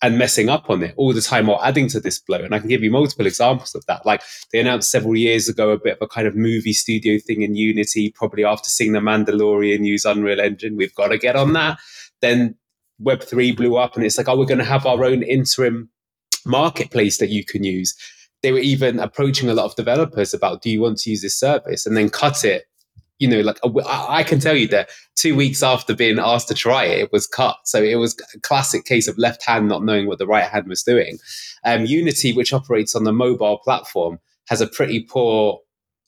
[0.00, 2.38] and messing up on it all the time or adding to this blow.
[2.38, 4.06] And i can give you multiple examples of that.
[4.06, 7.42] Like they announced several years ago a bit of a kind of movie studio thing
[7.42, 10.76] in unity probably after seeing the mandalorian use unreal engine.
[10.76, 11.78] We've got to get on that.
[12.20, 12.54] Then
[13.02, 15.88] web3 blew up and it's like oh we're going to have our own interim
[16.44, 17.94] marketplace that you can use
[18.42, 21.38] they were even approaching a lot of developers about, do you want to use this
[21.38, 21.86] service?
[21.86, 22.64] And then cut it.
[23.18, 26.84] You know, like I can tell you that two weeks after being asked to try
[26.84, 27.56] it, it was cut.
[27.64, 30.68] So it was a classic case of left hand not knowing what the right hand
[30.68, 31.18] was doing.
[31.64, 35.58] Um, Unity, which operates on the mobile platform, has a pretty poor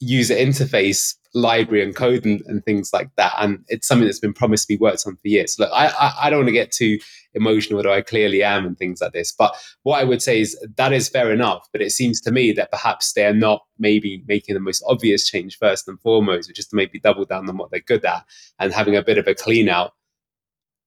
[0.01, 3.35] user interface library and code and, and, things like that.
[3.39, 5.57] And it's something that's been promised to be worked on for years.
[5.59, 6.99] Look, I, I, I don't want to get too
[7.35, 9.31] emotional, though I clearly am, and things like this.
[9.31, 11.69] But what I would say is that is fair enough.
[11.73, 15.59] But it seems to me that perhaps they're not maybe making the most obvious change
[15.59, 18.25] first and foremost, which is to maybe double down on what they're good at
[18.59, 19.93] and having a bit of a clean out.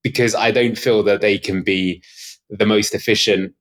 [0.01, 2.03] Because I don't feel that they can be
[2.49, 3.53] the most efficient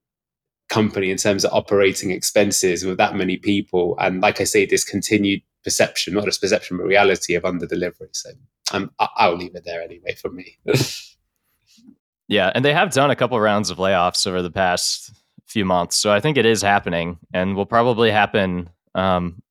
[0.68, 3.96] company in terms of operating expenses with that many people.
[4.01, 8.09] And like I say, this continued perception, not just perception, but reality of under delivery.
[8.12, 8.31] So
[8.72, 10.59] um, I'll leave it there anyway for me.
[12.29, 12.53] yeah.
[12.55, 15.12] And they have done a couple rounds of layoffs over the past
[15.46, 15.96] few months.
[15.96, 19.42] So I think it is happening and will probably happen um,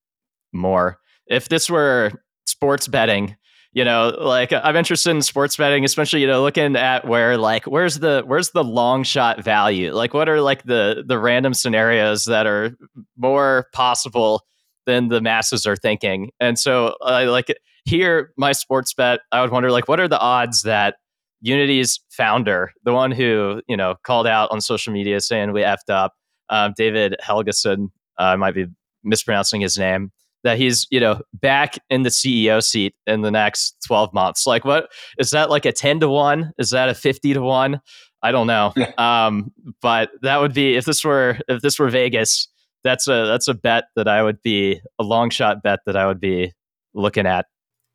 [0.52, 1.00] more.
[1.28, 2.12] If this were
[2.46, 3.36] sports betting,
[3.74, 7.66] you know like i'm interested in sports betting especially you know looking at where like
[7.66, 9.94] where's the where's the long shot value?
[9.94, 12.76] Like what are like the the random scenarios that are
[13.18, 14.44] more possible
[14.86, 16.32] than the masses are thinking?
[16.40, 17.48] And so uh, like
[17.86, 20.96] here my sports bet i would wonder like what are the odds that
[21.42, 25.90] unity's founder the one who you know called out on social media saying we effed
[25.90, 26.14] up
[26.50, 28.68] um, david helgason uh, i might be
[29.04, 30.12] mispronouncing his name
[30.44, 34.46] that he's you know back in the CEO seat in the next 12 months.
[34.46, 37.82] Like what is that like a 10 to 1 is that a 50 to 1
[38.24, 38.74] I don't know.
[38.98, 39.52] Um
[39.82, 42.48] but that would be if this were if this were Vegas
[42.84, 46.08] that's a that's a bet that I would be a long shot bet that I
[46.08, 46.54] would be
[46.94, 47.46] looking at.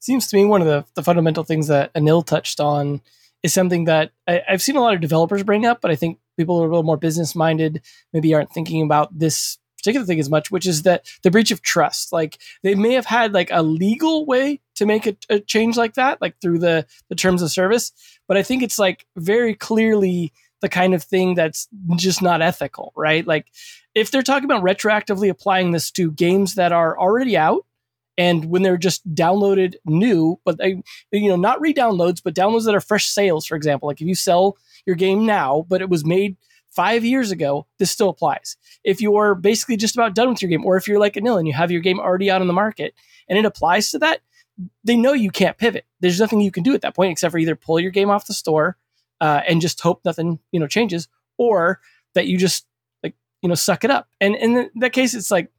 [0.00, 3.00] Seems to me one of the, the fundamental things that Anil touched on
[3.42, 6.18] is something that I, I've seen a lot of developers bring up but I think
[6.36, 7.82] people who are a little more business minded
[8.12, 11.62] maybe aren't thinking about this particular thing as much, which is that the breach of
[11.62, 12.12] trust.
[12.12, 15.94] Like they may have had like a legal way to make a, a change like
[15.94, 17.92] that, like through the the terms of service,
[18.26, 22.92] but I think it's like very clearly the kind of thing that's just not ethical,
[22.96, 23.26] right?
[23.26, 23.46] Like
[23.94, 27.64] if they're talking about retroactively applying this to games that are already out
[28.18, 32.74] and when they're just downloaded new, but they, you know, not re-downloads, but downloads that
[32.74, 33.86] are fresh sales, for example.
[33.86, 36.36] Like if you sell your game now, but it was made
[36.76, 38.56] five years ago, this still applies.
[38.84, 41.48] If you're basically just about done with your game, or if you're like Anil and
[41.48, 42.94] you have your game already out on the market
[43.28, 44.20] and it applies to that,
[44.84, 45.86] they know you can't pivot.
[46.00, 48.26] There's nothing you can do at that point except for either pull your game off
[48.26, 48.76] the store
[49.20, 51.08] uh, and just hope nothing you know changes,
[51.38, 51.80] or
[52.14, 52.66] that you just
[53.02, 54.08] like you know suck it up.
[54.20, 55.50] And in that case, it's like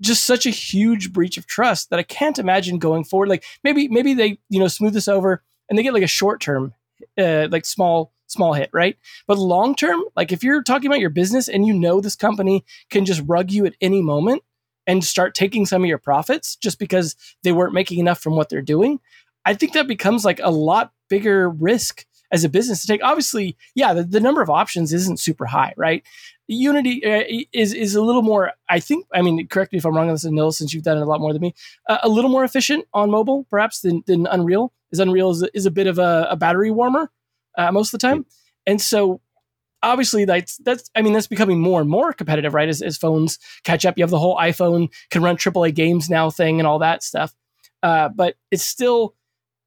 [0.00, 3.28] just such a huge breach of trust that I can't imagine going forward.
[3.28, 6.40] Like maybe maybe they you know smooth this over and they get like a short
[6.40, 6.74] term
[7.18, 8.96] uh, like small small hit, right?
[9.26, 12.64] But long term, like if you're talking about your business and you know this company
[12.90, 14.42] can just rug you at any moment
[14.86, 18.48] and start taking some of your profits just because they weren't making enough from what
[18.48, 18.98] they're doing,
[19.44, 23.02] I think that becomes like a lot bigger risk as a business to take.
[23.02, 26.02] Obviously, yeah, the, the number of options isn't super high, right?
[26.46, 28.52] Unity uh, is is a little more.
[28.68, 29.06] I think.
[29.14, 31.06] I mean, correct me if I'm wrong on this, Nil, since you've done it a
[31.06, 31.54] lot more than me.
[31.88, 34.72] Uh, a little more efficient on mobile, perhaps, than, than Unreal.
[34.90, 37.10] Is Unreal is a, is a bit of a, a battery warmer,
[37.56, 38.26] uh, most of the time.
[38.66, 39.20] And so
[39.82, 42.68] obviously that's that's I mean that's becoming more and more competitive, right?
[42.68, 46.30] As, as phones catch up, you have the whole iPhone can run AAA games now
[46.30, 47.34] thing and all that stuff.
[47.82, 49.14] Uh, but it's still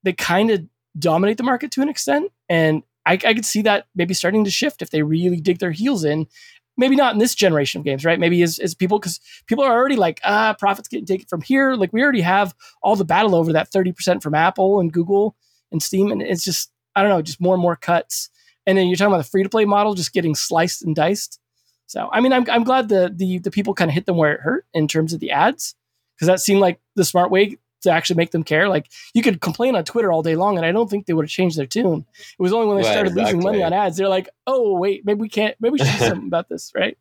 [0.03, 0.63] they kind of
[0.97, 4.51] dominate the market to an extent, and I, I could see that maybe starting to
[4.51, 6.27] shift if they really dig their heels in.
[6.75, 8.19] Maybe not in this generation of games, right?
[8.19, 11.75] Maybe as, as people, because people are already like, ah, profits getting taken from here.
[11.75, 15.35] Like we already have all the battle over that 30% from Apple and Google
[15.71, 16.11] and Steam.
[16.11, 18.29] And it's just, I don't know, just more and more cuts
[18.65, 21.39] and then you're talking about the free to play model just getting sliced and diced.
[21.85, 24.33] So I mean, I'm I'm glad the the the people kind of hit them where
[24.33, 25.75] it hurt in terms of the ads
[26.15, 28.69] because that seemed like the smart way to actually make them care.
[28.69, 31.25] Like you could complain on Twitter all day long, and I don't think they would
[31.25, 32.05] have changed their tune.
[32.17, 33.23] It was only when they started exactly.
[33.23, 35.55] losing money on ads, they're like, "Oh wait, maybe we can't.
[35.59, 36.97] Maybe we should do something about this, right?"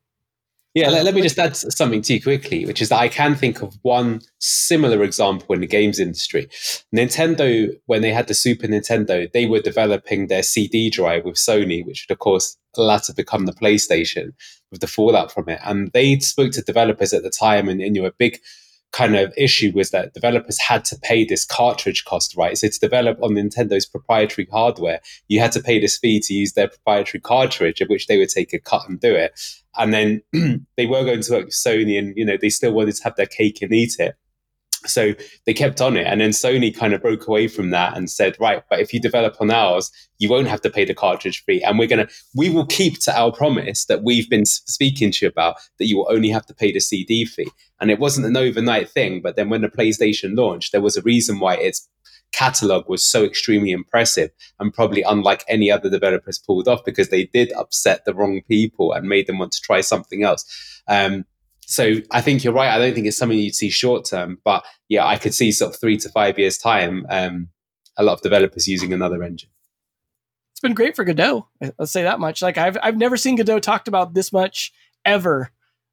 [0.74, 3.08] Yeah, let, um, let, me just add something to you quickly, which is that I
[3.08, 6.48] can think of one similar example in the games industry.
[6.94, 11.84] Nintendo, when they had the Super Nintendo, they were developing their CD drive with Sony,
[11.84, 14.32] which would, of course, later become the PlayStation
[14.70, 15.60] with the fallout from it.
[15.62, 18.38] And they spoke to developers at the time, and, and you know, a big
[18.92, 22.56] kind of issue was that developers had to pay this cartridge cost, right?
[22.56, 26.52] So to develop on Nintendo's proprietary hardware, you had to pay this fee to use
[26.52, 29.38] their proprietary cartridge, of which they would take a cut and do it.
[29.76, 30.22] And then
[30.76, 33.16] they were going to work with Sony, and you know they still wanted to have
[33.16, 34.14] their cake and eat it.
[34.86, 35.12] So
[35.46, 36.06] they kept on it.
[36.06, 39.00] And then Sony kind of broke away from that and said, right, but if you
[39.00, 41.62] develop on ours, you won't have to pay the cartridge fee.
[41.62, 45.26] And we're going to, we will keep to our promise that we've been speaking to
[45.26, 47.48] you about that you will only have to pay the CD fee.
[47.80, 49.20] And it wasn't an overnight thing.
[49.22, 51.88] But then when the PlayStation launched, there was a reason why its
[52.32, 57.26] catalog was so extremely impressive and probably unlike any other developers pulled off because they
[57.26, 60.44] did upset the wrong people and made them want to try something else.
[60.88, 61.24] Um,
[61.72, 62.68] so I think you're right.
[62.68, 65.72] I don't think it's something you'd see short term, but yeah, I could see sort
[65.72, 67.48] of three to five years time, um,
[67.96, 69.48] a lot of developers using another engine.
[70.50, 71.48] It's been great for Godot.
[71.78, 72.42] Let's say that much.
[72.42, 74.70] Like I've I've never seen Godot talked about this much
[75.06, 75.50] ever.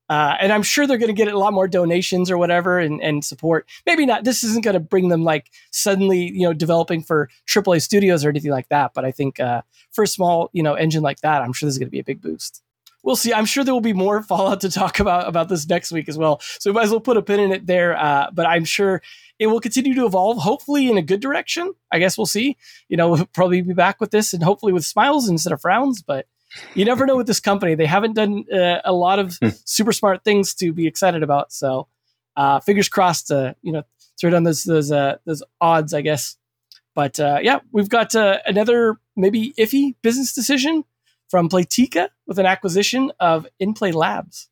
[0.09, 3.01] Uh, and I'm sure they're going to get a lot more donations or whatever and,
[3.01, 3.69] and support.
[3.85, 4.25] Maybe not.
[4.25, 8.29] This isn't going to bring them like suddenly, you know, developing for AAA studios or
[8.29, 8.91] anything like that.
[8.95, 9.61] But I think uh,
[9.91, 11.99] for a small, you know, engine like that, I'm sure this is going to be
[11.99, 12.63] a big boost
[13.03, 13.33] we'll see.
[13.33, 16.17] I'm sure there will be more Fallout to talk about about this next week as
[16.17, 16.39] well.
[16.59, 17.97] So we might as well put a pin in it there.
[17.97, 19.01] Uh, but I'm sure
[19.37, 21.73] it will continue to evolve, hopefully in a good direction.
[21.91, 22.57] I guess we'll see.
[22.87, 26.01] You know, we'll probably be back with this and hopefully with smiles instead of frowns.
[26.01, 26.25] But
[26.73, 27.75] you never know with this company.
[27.75, 29.49] They haven't done uh, a lot of hmm.
[29.65, 31.51] super smart things to be excited about.
[31.53, 31.87] So
[32.35, 33.31] uh, fingers crossed.
[33.31, 33.83] Uh, you know,
[34.19, 36.37] throw down those those uh, those odds, I guess.
[36.95, 40.83] But uh, yeah, we've got uh, another maybe iffy business decision
[41.29, 44.49] from Playtika with an acquisition of Innplay Labs.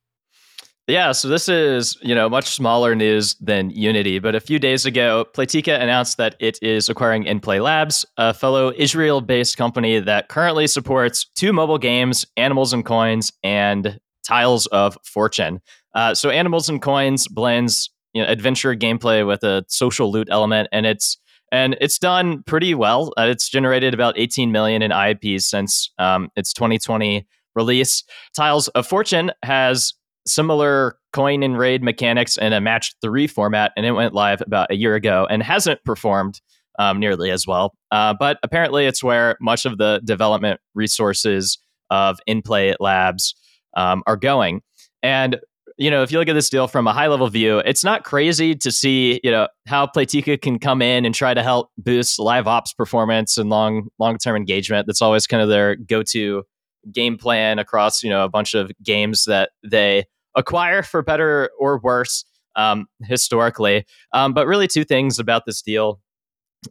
[0.87, 4.85] Yeah, so this is, you know, much smaller news than Unity, but a few days
[4.85, 10.65] ago, Playtika announced that it is acquiring Innplay Labs, a fellow Israel-based company that currently
[10.65, 15.59] supports two mobile games, Animals and Coins and Tiles of Fortune.
[15.93, 20.69] Uh, so Animals and Coins blends you know, adventure gameplay with a social loot element,
[20.71, 21.17] and it's
[21.51, 23.13] and it's done pretty well.
[23.17, 28.03] Uh, it's generated about 18 million in IAPs since um, its 2020 release.
[28.35, 29.93] Tiles of Fortune has
[30.25, 34.71] similar coin and raid mechanics in a match three format, and it went live about
[34.71, 36.41] a year ago and hasn't performed
[36.79, 37.73] um, nearly as well.
[37.91, 41.57] Uh, but apparently, it's where much of the development resources
[41.89, 43.35] of Innplay Labs
[43.75, 44.61] um, are going.
[45.01, 45.39] And
[45.77, 48.03] you know, if you look at this deal from a high level view, it's not
[48.03, 52.19] crazy to see, you know, how Playtika can come in and try to help boost
[52.19, 54.87] live ops performance and long long term engagement.
[54.87, 56.43] That's always kind of their go to
[56.91, 61.79] game plan across, you know, a bunch of games that they acquire for better or
[61.79, 63.85] worse um, historically.
[64.13, 65.99] Um, but really, two things about this deal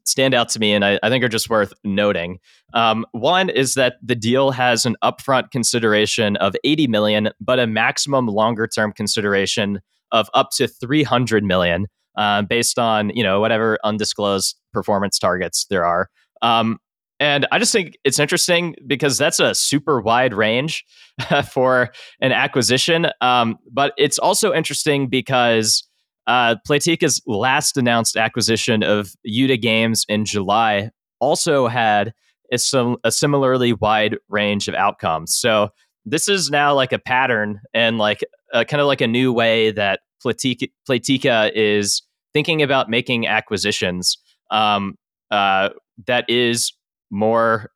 [0.05, 2.38] stand out to me and I, I think are just worth noting.
[2.75, 7.66] Um, one is that the deal has an upfront consideration of 80 million, but a
[7.66, 9.81] maximum longer term consideration
[10.12, 15.85] of up to 300 million, uh, based on you know whatever undisclosed performance targets there
[15.85, 16.09] are.
[16.42, 16.79] Um,
[17.18, 20.85] and I just think it's interesting because that's a super wide range
[21.51, 23.07] for an acquisition.
[23.20, 25.83] Um, but it's also interesting because
[26.26, 30.90] uh, Playtika's last announced acquisition of Youda Games in July
[31.20, 32.12] also had
[32.53, 35.34] a, sim- a similarly wide range of outcomes.
[35.34, 35.70] So
[36.05, 40.01] this is now like a pattern and like kind of like a new way that
[40.24, 44.18] Playtika is thinking about making acquisitions
[44.51, 44.96] um,
[45.30, 45.70] uh,
[46.07, 46.72] that is
[47.11, 47.70] more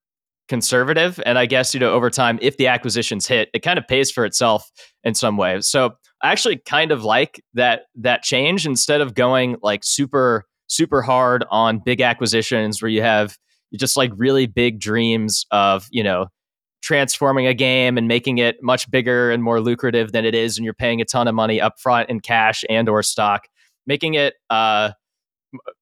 [0.49, 1.20] conservative.
[1.25, 4.11] And I guess, you know, over time, if the acquisitions hit, it kind of pays
[4.11, 4.68] for itself
[5.05, 5.68] in some ways.
[5.68, 5.93] So
[6.23, 11.45] I actually kind of like that that change instead of going like super super hard
[11.51, 13.37] on big acquisitions where you have
[13.75, 16.27] just like really big dreams of you know
[16.83, 20.64] transforming a game and making it much bigger and more lucrative than it is, and
[20.64, 23.49] you're paying a ton of money upfront in cash and or stock,
[23.87, 24.91] making it uh,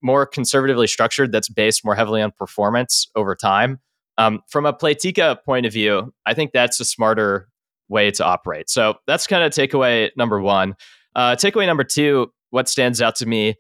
[0.02, 3.78] more conservatively structured that's based more heavily on performance over time.
[4.16, 7.48] Um, from a Playtika point of view, I think that's a smarter
[7.88, 8.68] way to operate.
[8.70, 10.74] So that's kind of takeaway number one.
[11.14, 13.54] Uh, takeaway number two, what stands out to me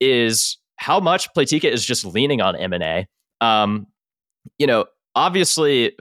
[0.00, 3.06] is how much Playtika is just leaning on M&A.
[3.40, 3.86] Um,
[4.58, 5.96] you know, obviously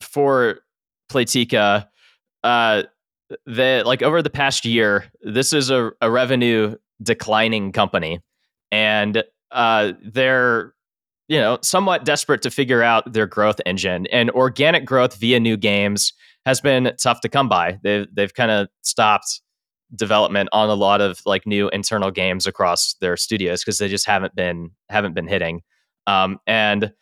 [0.00, 0.60] for
[1.10, 1.86] Playtika,
[2.44, 2.82] uh,
[3.46, 8.20] the like over the past year, this is a, a revenue declining company,
[8.72, 10.74] and uh, they're
[11.28, 15.56] you know somewhat desperate to figure out their growth engine and organic growth via new
[15.56, 16.12] games
[16.46, 17.78] has been tough to come by.
[17.82, 19.40] They've they've kind of stopped
[19.94, 24.06] development on a lot of like new internal games across their studios because they just
[24.06, 25.62] haven't been haven't been hitting.
[26.06, 26.92] Um, and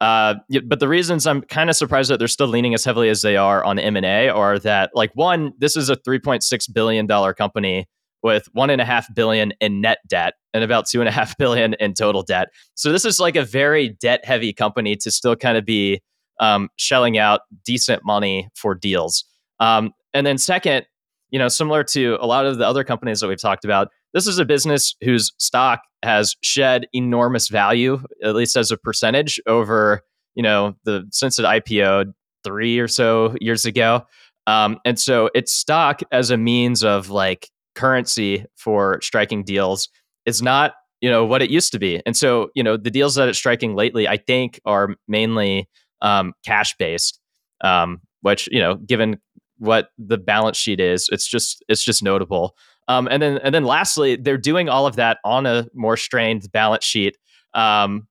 [0.00, 0.34] uh,
[0.64, 3.36] but the reasons I'm kind of surprised that they're still leaning as heavily as they
[3.36, 7.32] are on M and A are that like one, this is a 3.6 billion dollar
[7.32, 7.86] company
[8.22, 11.36] with one and a half billion in net debt and about two and a half
[11.38, 12.48] billion in total debt.
[12.74, 16.02] So this is like a very debt heavy company to still kind of be
[16.40, 19.24] um, shelling out decent money for deals.
[19.60, 20.86] Um, and then second,
[21.30, 24.26] you know, similar to a lot of the other companies that we've talked about, this
[24.26, 30.02] is a business whose stock has shed enormous value, at least as a percentage over,
[30.34, 32.12] you know, the since it IPO'd
[32.44, 34.04] three or so years ago.
[34.46, 39.88] Um, and so its stock as a means of like currency for striking deals
[40.26, 42.00] is not, you know, what it used to be.
[42.06, 45.68] And so, you know, the deals that it's striking lately, I think, are mainly
[46.02, 47.20] um, cash based,
[47.62, 49.18] um, which you know, given
[49.58, 52.56] what the balance sheet is, it's just it's just notable.
[52.88, 56.50] Um, and then and then lastly, they're doing all of that on a more strained
[56.52, 57.16] balance sheet.
[57.54, 58.08] Um,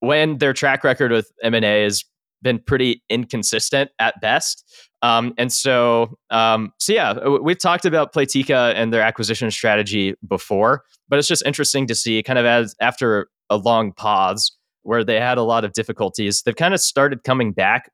[0.00, 2.04] when their track record with M and A has
[2.42, 4.64] been pretty inconsistent at best.
[5.02, 10.84] Um, and so, um, so yeah, we've talked about Playtika and their acquisition strategy before,
[11.08, 14.52] but it's just interesting to see kind of as after a long pause
[14.86, 17.90] where they had a lot of difficulties, they've kind of started coming back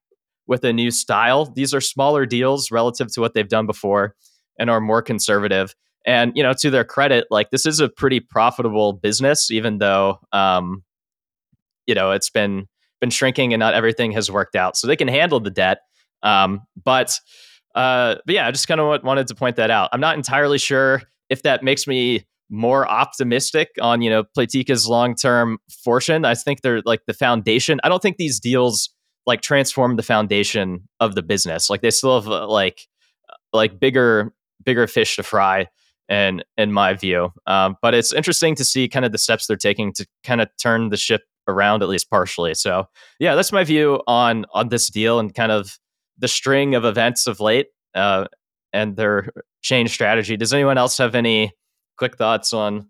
[0.47, 1.47] with a new style.
[1.47, 4.15] These are smaller deals relative to what they've done before
[4.59, 5.75] and are more conservative.
[6.05, 10.19] And you know, to their credit, like this is a pretty profitable business, even though
[10.33, 10.83] um,
[11.87, 12.67] you know it's been
[13.01, 14.77] been shrinking and not everything has worked out.
[14.77, 15.79] So they can handle the debt.
[16.23, 17.19] Um, but
[17.75, 19.91] uh, but yeah, I just kind of wanted to point that out.
[19.93, 25.17] I'm not entirely sure if that makes me more optimistic on you know Playtika's long
[25.17, 26.25] term fortune.
[26.25, 27.81] I think they're like the foundation.
[27.83, 28.91] I don't think these deals
[29.27, 31.71] like transform the foundation of the business.
[31.71, 32.87] Like they still have uh, like
[33.53, 34.33] like bigger
[34.63, 35.67] bigger fish to fry
[36.09, 37.31] and in my view.
[37.47, 40.49] Um, but it's interesting to see kind of the steps they're taking to kind of
[40.61, 42.55] turn the ship around at least partially.
[42.55, 42.87] So
[43.19, 45.79] yeah, that's my view on on this deal and kind of
[46.19, 48.27] the string of events of late uh,
[48.75, 49.31] and their
[49.63, 50.37] change strategy.
[50.37, 51.53] Does anyone else have any
[51.97, 52.89] quick thoughts on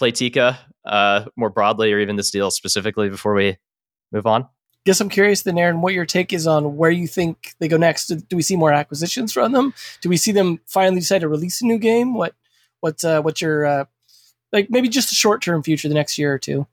[0.00, 3.56] Playtika uh, more broadly, or even this deal specifically before we
[4.12, 4.48] move on?
[4.84, 7.78] Guess I'm curious, then, Aaron, what your take is on where you think they go
[7.78, 8.08] next.
[8.08, 9.72] Do, do we see more acquisitions from them?
[10.02, 12.14] Do we see them finally decide to release a new game?
[12.14, 12.34] What,
[12.80, 13.84] what, uh, what's your uh,
[14.52, 14.68] like?
[14.68, 16.66] Maybe just a short term future, the next year or two.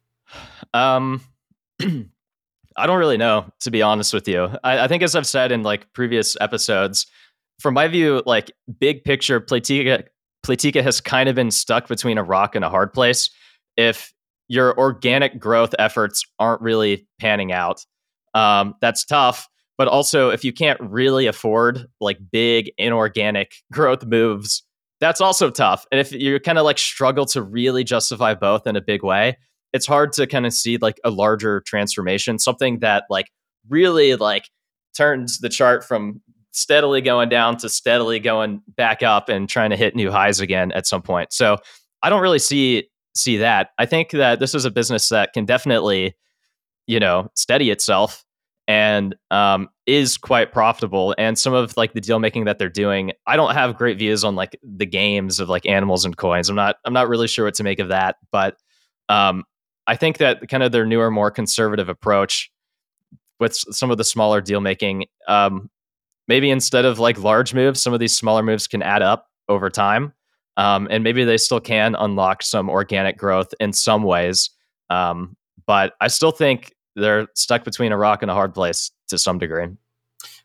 [0.73, 1.21] Um,
[1.81, 4.49] I don't really know, to be honest with you.
[4.63, 7.07] I, I, think, as I've said in like previous episodes,
[7.59, 10.05] from my view, like big picture, Playtika
[10.45, 13.29] Playtika has kind of been stuck between a rock and a hard place.
[13.77, 14.13] If
[14.47, 17.85] your organic growth efforts aren't really panning out,
[18.33, 19.47] um, that's tough.
[19.77, 24.63] But also, if you can't really afford like big inorganic growth moves,
[24.99, 25.85] that's also tough.
[25.91, 29.37] And if you kind of like struggle to really justify both in a big way,
[29.73, 33.31] it's hard to kind of see like a larger transformation, something that like
[33.69, 34.49] really like
[34.95, 36.21] turns the chart from
[36.51, 40.71] steadily going down to steadily going back up and trying to hit new highs again
[40.73, 41.33] at some point.
[41.33, 41.57] So
[42.03, 43.69] I don't really see see that.
[43.77, 46.15] I think that this is a business that can definitely,
[46.87, 48.23] you know, steady itself
[48.67, 51.13] and um, is quite profitable.
[51.17, 54.23] And some of like the deal making that they're doing, I don't have great views
[54.23, 56.49] on like the games of like animals and coins.
[56.49, 58.57] I'm not I'm not really sure what to make of that, but
[59.09, 59.43] um,
[59.87, 62.51] I think that kind of their newer, more conservative approach
[63.39, 65.69] with some of the smaller deal making um,
[66.27, 69.69] maybe instead of like large moves, some of these smaller moves can add up over
[69.69, 70.13] time.
[70.57, 74.49] Um, and maybe they still can unlock some organic growth in some ways.
[74.89, 79.17] Um, but I still think they're stuck between a rock and a hard place to
[79.17, 79.67] some degree.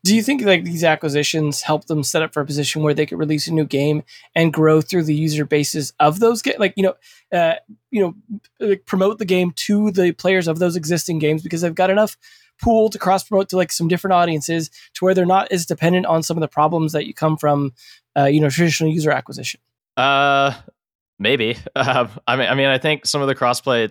[0.04, 3.06] Do you think like these acquisitions help them set up for a position where they
[3.06, 4.04] could release a new game
[4.34, 6.58] and grow through the user bases of those games?
[6.60, 6.94] Like you know,
[7.36, 7.56] uh,
[7.90, 8.14] you
[8.60, 12.16] know, promote the game to the players of those existing games because they've got enough
[12.60, 16.06] pool to cross promote to like some different audiences to where they're not as dependent
[16.06, 17.72] on some of the problems that you come from,
[18.16, 19.60] uh, you know, traditional user acquisition?
[19.96, 20.54] Uh,
[21.18, 21.56] maybe.
[21.74, 23.90] Uh, I mean, I mean, I think some of the crossplay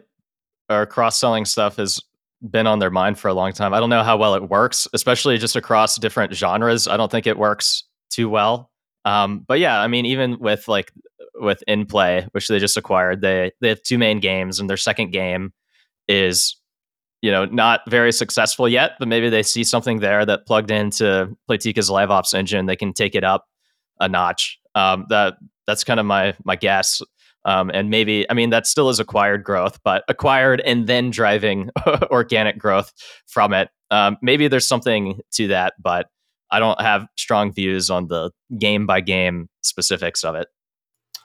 [0.70, 2.02] or cross selling stuff has
[2.42, 3.74] been on their mind for a long time.
[3.74, 6.88] I don't know how well it works, especially just across different genres.
[6.88, 8.72] I don't think it works too well.
[9.04, 10.92] Um, but yeah, I mean, even with like
[11.36, 15.12] with Innplay, which they just acquired, they they have two main games, and their second
[15.12, 15.54] game
[16.08, 16.58] is
[17.26, 21.36] you know not very successful yet, but maybe they see something there that plugged into
[21.50, 23.48] Playtika's live ops engine, they can take it up
[24.00, 24.60] a notch.
[24.76, 27.02] Um, that that's kind of my my guess.
[27.44, 31.72] Um, and maybe I mean that still is acquired growth, but acquired and then driving
[32.12, 32.94] organic growth
[33.26, 33.70] from it.
[33.90, 36.06] Um, maybe there's something to that, but
[36.52, 40.48] I don't have strong views on the game by game specifics of it.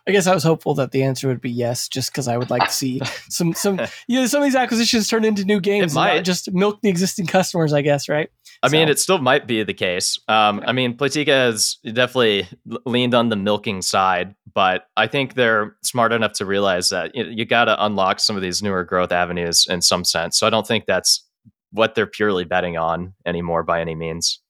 [0.06, 2.50] I guess I was hopeful that the answer would be yes, just because I would
[2.50, 5.94] like to see some some you know some of these acquisitions turn into new games,
[5.94, 7.72] not just milk the existing customers.
[7.72, 8.30] I guess, right?
[8.62, 8.76] I so.
[8.76, 10.18] mean, it still might be the case.
[10.28, 12.48] Um, I mean, Playtika has definitely
[12.84, 17.24] leaned on the milking side, but I think they're smart enough to realize that you,
[17.24, 20.38] you got to unlock some of these newer growth avenues in some sense.
[20.38, 21.24] So I don't think that's
[21.72, 24.40] what they're purely betting on anymore by any means.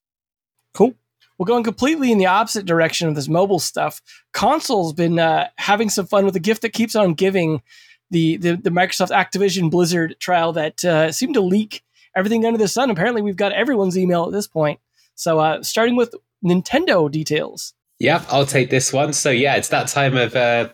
[0.74, 0.94] Cool.
[1.41, 4.03] Well, going completely in the opposite direction of this mobile stuff,
[4.34, 7.62] console's been uh, having some fun with the gift that keeps on giving.
[8.11, 11.82] The, the, the Microsoft Activision Blizzard trial that uh, seemed to leak
[12.14, 12.91] everything under the sun.
[12.91, 14.80] Apparently, we've got everyone's email at this point.
[15.14, 16.14] So, uh, starting with
[16.45, 17.72] Nintendo details.
[17.99, 19.14] Yeah, I'll take this one.
[19.14, 20.68] So, yeah, it's that time of uh,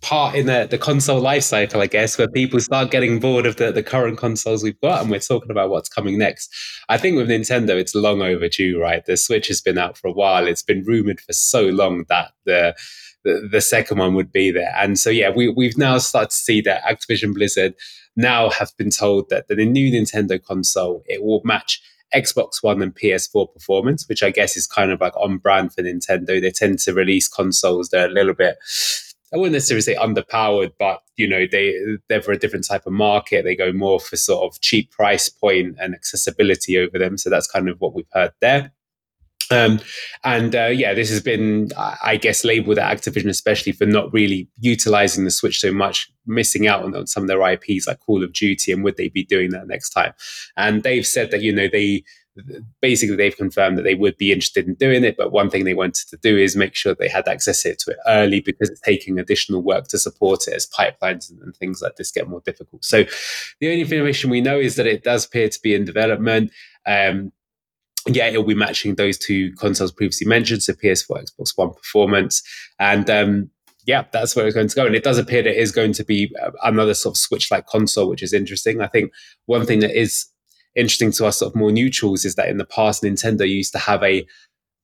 [0.00, 3.56] part in the, the console life cycle, I guess, where people start getting bored of
[3.56, 6.54] the, the current consoles we've got and we're talking about what's coming next.
[6.88, 9.04] I think with Nintendo, it's long overdue, right?
[9.04, 10.46] The Switch has been out for a while.
[10.46, 12.76] It's been rumored for so long that the
[13.24, 14.72] the, the second one would be there.
[14.76, 17.74] And so, yeah, we, we've now started to see that Activision Blizzard
[18.16, 21.82] now have been told that the new Nintendo console, it will match
[22.14, 25.82] Xbox One and PS4 performance, which I guess is kind of like on brand for
[25.82, 26.40] Nintendo.
[26.40, 28.56] They tend to release consoles that are a little bit
[29.32, 31.74] I wouldn't necessarily say underpowered, but you know they
[32.08, 33.44] they're for a different type of market.
[33.44, 37.18] They go more for sort of cheap price point and accessibility over them.
[37.18, 38.72] So that's kind of what we've heard there.
[39.50, 39.80] Um,
[40.24, 44.48] and uh, yeah, this has been, I guess, labeled at Activision, especially for not really
[44.58, 48.22] utilizing the Switch so much, missing out on, on, some of their IPs like Call
[48.22, 50.12] of Duty, and would they be doing that next time?
[50.56, 52.04] And they've said that you know they
[52.80, 55.74] basically they've confirmed that they would be interested in doing it but one thing they
[55.74, 59.18] wanted to do is make sure they had access to it early because it's taking
[59.18, 63.04] additional work to support it as pipelines and things like this get more difficult so
[63.60, 66.50] the only information we know is that it does appear to be in development
[66.86, 67.32] um,
[68.06, 72.42] yeah, it'll be matching those two consoles previously mentioned, so PS4, Xbox One performance,
[72.78, 73.50] and um,
[73.86, 74.86] yeah, that's where it's going to go.
[74.86, 77.66] And it does appear that it is going to be uh, another sort of Switch-like
[77.66, 78.80] console, which is interesting.
[78.80, 79.12] I think
[79.46, 80.26] one thing that is
[80.78, 83.78] interesting to us sort of more neutrals is that in the past Nintendo used to
[83.78, 84.26] have a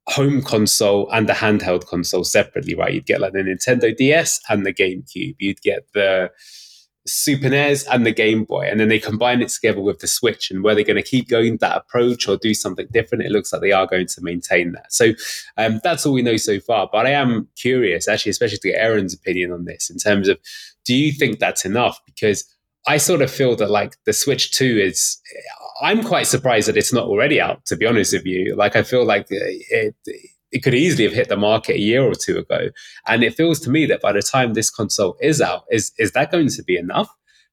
[0.07, 2.93] home console and a handheld console separately, right?
[2.93, 5.37] You'd get like the Nintendo DS and the GameCube.
[5.39, 6.31] You'd get the
[7.07, 10.51] Super NES and the Game Boy, and then they combine it together with the Switch.
[10.51, 13.25] And where they're going to keep going that approach or do something different?
[13.25, 14.93] It looks like they are going to maintain that.
[14.93, 15.13] So
[15.59, 16.89] um, that's all we know so far.
[16.91, 20.39] But I am curious, actually, especially to get Aaron's opinion on this in terms of
[20.87, 22.01] do you think that's enough?
[22.07, 22.45] Because
[22.87, 25.19] I sort of feel that like the Switch 2 is
[25.81, 27.65] I'm quite surprised that it's not already out.
[27.67, 29.37] To be honest with you, like I feel like uh,
[29.71, 29.95] it,
[30.53, 32.69] it could easily have hit the market a year or two ago,
[33.07, 36.13] and it feels to me that by the time this console is out, is is
[36.13, 37.09] that going to be enough?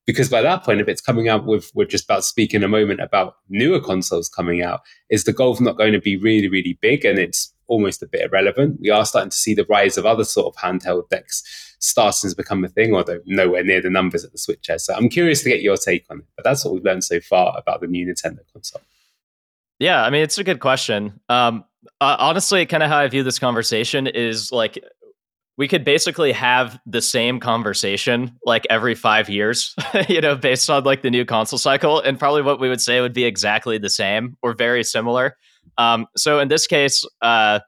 [0.06, 2.64] Because by that point, if it's coming out with, we're just about to speak in
[2.64, 6.48] a moment about newer consoles coming out, is the golf not going to be really,
[6.48, 8.80] really big and it's almost a bit irrelevant?
[8.82, 11.44] We are starting to see the rise of other sort of handheld decks
[11.80, 14.70] starting to become a thing, although nowhere near the numbers that the Switch.
[14.78, 16.26] So I'm curious to get your take on it.
[16.36, 18.82] But that's what we've learned so far about the new Nintendo console.
[19.80, 21.20] Yeah, I mean, it's a good question.
[21.28, 21.66] Um,
[22.00, 24.78] uh, honestly, kind of how I view this conversation is like
[25.58, 29.76] we could basically have the same conversation like every five years,
[30.10, 32.00] you know, based on like the new console cycle.
[32.00, 35.36] And probably what we would say would be exactly the same or very similar.
[35.78, 37.60] Um, so in this case, uh,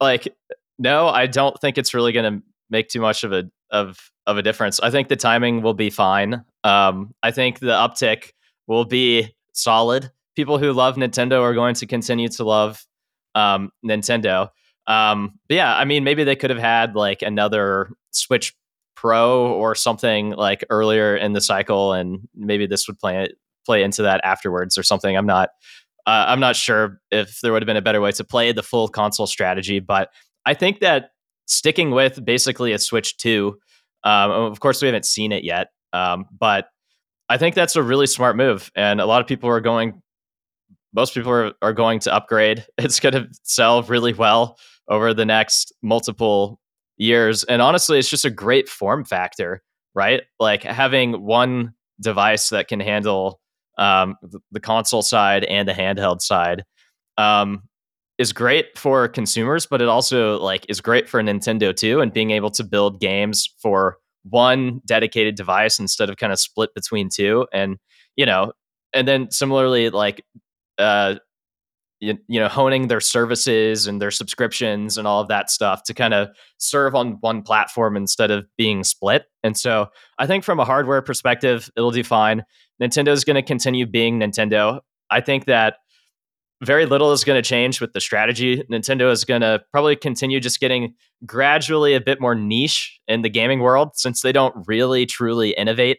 [0.00, 0.34] like,
[0.78, 4.36] no, I don't think it's really going to make too much of a of of
[4.38, 4.80] a difference.
[4.80, 6.44] I think the timing will be fine.
[6.64, 8.30] Um, I think the uptick
[8.66, 10.10] will be solid.
[10.36, 12.86] People who love Nintendo are going to continue to love
[13.34, 14.50] um, Nintendo.
[14.86, 18.54] Um, but yeah, I mean, maybe they could have had like another Switch
[18.94, 23.28] Pro or something like earlier in the cycle, and maybe this would play
[23.64, 25.16] play into that afterwards or something.
[25.16, 25.50] I'm not.
[26.08, 28.62] Uh, I'm not sure if there would have been a better way to play the
[28.62, 30.08] full console strategy, but
[30.46, 31.10] I think that
[31.44, 33.58] sticking with basically a Switch 2.
[34.04, 36.68] Um, of course, we haven't seen it yet, um, but
[37.28, 38.70] I think that's a really smart move.
[38.74, 40.00] And a lot of people are going
[40.94, 42.64] most people are, are going to upgrade.
[42.78, 44.56] It's going to sell really well
[44.88, 46.58] over the next multiple
[46.96, 47.44] years.
[47.44, 49.62] And honestly, it's just a great form factor,
[49.94, 50.22] right?
[50.40, 53.40] Like having one device that can handle
[53.78, 54.16] um,
[54.50, 56.64] the console side and the handheld side
[57.16, 57.62] um,
[58.18, 62.30] is great for consumers, but it also like is great for Nintendo too, and being
[62.32, 67.46] able to build games for one dedicated device instead of kind of split between two,
[67.52, 67.78] and
[68.16, 68.52] you know,
[68.92, 70.24] and then similarly like
[70.78, 71.16] uh,
[72.00, 75.94] you, you know honing their services and their subscriptions and all of that stuff to
[75.94, 76.28] kind of
[76.58, 79.24] serve on one platform instead of being split.
[79.42, 79.88] And so
[80.18, 82.44] i think from a hardware perspective it'll do fine.
[82.80, 84.80] Nintendo is going to continue being nintendo.
[85.10, 85.76] I think that
[86.62, 88.64] very little is going to change with the strategy.
[88.70, 90.94] Nintendo is going to probably continue just getting
[91.24, 95.98] gradually a bit more niche in the gaming world since they don't really truly innovate.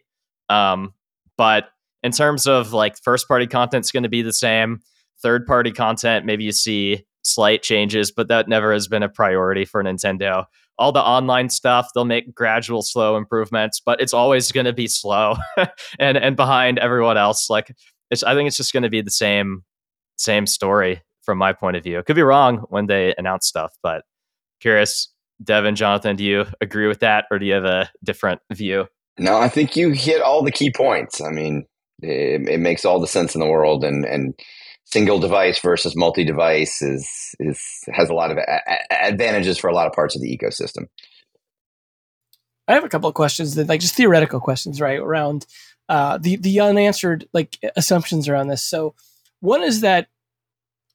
[0.50, 0.93] Um,
[1.38, 1.70] but
[2.04, 4.82] in terms of like first party content is going to be the same
[5.22, 9.66] third party content, maybe you see slight changes, but that never has been a priority
[9.66, 10.46] for Nintendo.
[10.78, 14.88] All the online stuff, they'll make gradual, slow improvements, but it's always going to be
[14.88, 15.36] slow
[16.00, 17.50] and and behind everyone else.
[17.50, 17.76] Like,
[18.12, 19.64] I think it's just going to be the same
[20.18, 22.00] same story from my point of view.
[22.00, 24.04] It could be wrong when they announce stuff, but
[24.62, 25.10] curious,
[25.44, 28.88] Devin, Jonathan, do you agree with that, or do you have a different view?
[29.18, 31.22] No, I think you hit all the key points.
[31.22, 31.66] I mean,
[32.02, 34.34] it, it makes all the sense in the world, and and
[34.92, 37.62] single device versus multi device is is
[37.94, 40.88] has a lot of a- advantages for a lot of parts of the ecosystem.
[42.68, 45.00] I have a couple of questions that like just theoretical questions, right?
[45.00, 45.46] Around
[45.88, 48.64] uh, the the unanswered like assumptions around this.
[48.64, 48.96] So
[49.40, 50.08] one is that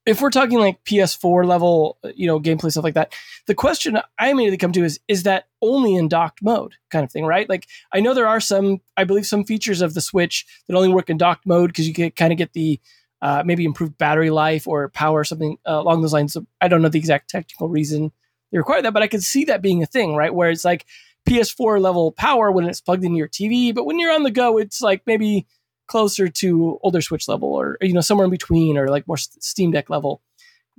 [0.06, 3.14] if we're talking like PS4 level, you know, gameplay stuff like that,
[3.46, 7.10] the question I immediately come to is is that only in docked mode kind of
[7.10, 7.48] thing, right?
[7.48, 10.90] Like I know there are some, I believe some features of the Switch that only
[10.90, 12.80] work in docked mode because you can kind of get the
[13.24, 16.34] uh, maybe improved battery life or power or something uh, along those lines.
[16.34, 18.12] So I don't know the exact technical reason
[18.52, 20.32] they require that, but I could see that being a thing, right?
[20.32, 20.84] Where it's like
[21.26, 24.58] PS4 level power when it's plugged into your TV, but when you're on the go,
[24.58, 25.46] it's like maybe
[25.86, 29.70] closer to older Switch level or you know somewhere in between or like more Steam
[29.70, 30.20] Deck level,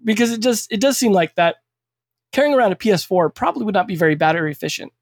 [0.03, 1.55] because it just it does seem like that
[2.31, 4.93] carrying around a PS4 probably would not be very battery efficient.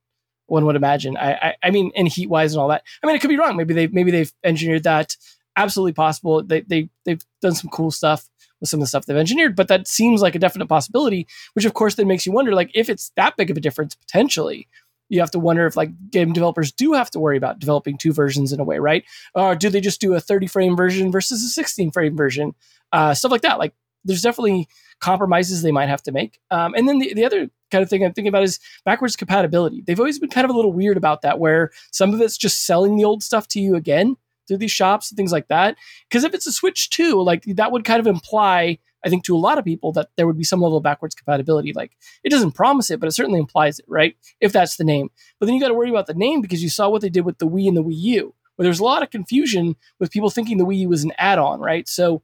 [0.45, 1.17] One would imagine.
[1.17, 2.83] I, I, I mean, and heat wise and all that.
[3.03, 3.57] I mean, it could be wrong.
[3.57, 5.17] Maybe they maybe they've engineered that
[5.55, 6.43] absolutely possible.
[6.43, 8.29] They they they've done some cool stuff
[8.59, 11.27] with some of the stuff they've engineered, but that seems like a definite possibility.
[11.53, 13.95] Which of course then makes you wonder, like, if it's that big of a difference
[13.95, 14.67] potentially,
[15.09, 18.13] you have to wonder if like game developers do have to worry about developing two
[18.13, 19.03] versions in a way, right?
[19.35, 22.55] Or do they just do a 30 frame version versus a 16 frame version?
[22.91, 23.59] Uh, stuff like that.
[23.59, 23.73] Like,
[24.05, 24.67] there's definitely
[24.99, 26.39] compromises they might have to make.
[26.51, 29.83] Um, and then the, the other kind of thing I'm thinking about is backwards compatibility.
[29.85, 32.65] They've always been kind of a little weird about that, where some of it's just
[32.65, 34.17] selling the old stuff to you again
[34.47, 35.75] through these shops and things like that.
[36.09, 39.35] Because if it's a Switch 2, like that would kind of imply, I think, to
[39.35, 41.73] a lot of people that there would be some level of backwards compatibility.
[41.73, 44.15] Like it doesn't promise it, but it certainly implies it, right?
[44.39, 45.09] If that's the name.
[45.39, 47.25] But then you got to worry about the name because you saw what they did
[47.25, 50.29] with the Wii and the Wii U, where there's a lot of confusion with people
[50.29, 51.87] thinking the Wii U was an add on, right?
[51.87, 52.23] So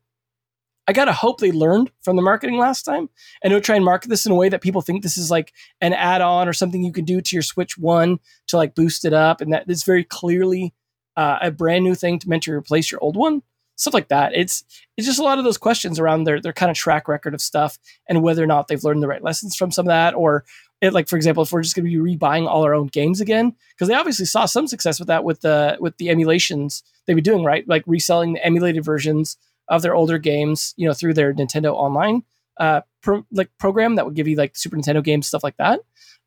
[0.90, 3.12] I gotta hope they learned from the marketing last time
[3.44, 5.54] and don't try and market this in a way that people think this is like
[5.82, 8.18] an add-on or something you can do to your Switch One
[8.48, 10.74] to like boost it up, and that is very clearly
[11.20, 13.44] uh, a brand new thing to meant to replace your old one?
[13.76, 14.34] Stuff like that.
[14.34, 14.64] It's
[14.96, 17.42] it's just a lot of those questions around their their kind of track record of
[17.42, 20.46] stuff and whether or not they've learned the right lessons from some of that or
[20.82, 23.20] it, like for example if we're just going to be rebuying all our own games
[23.20, 27.18] again because they obviously saw some success with that with the with the emulations they've
[27.18, 27.68] been doing right?
[27.68, 32.24] Like reselling the emulated versions of their older games you know through their nintendo online
[32.60, 35.82] uh pro, like program that would give you like super nintendo games stuff like that.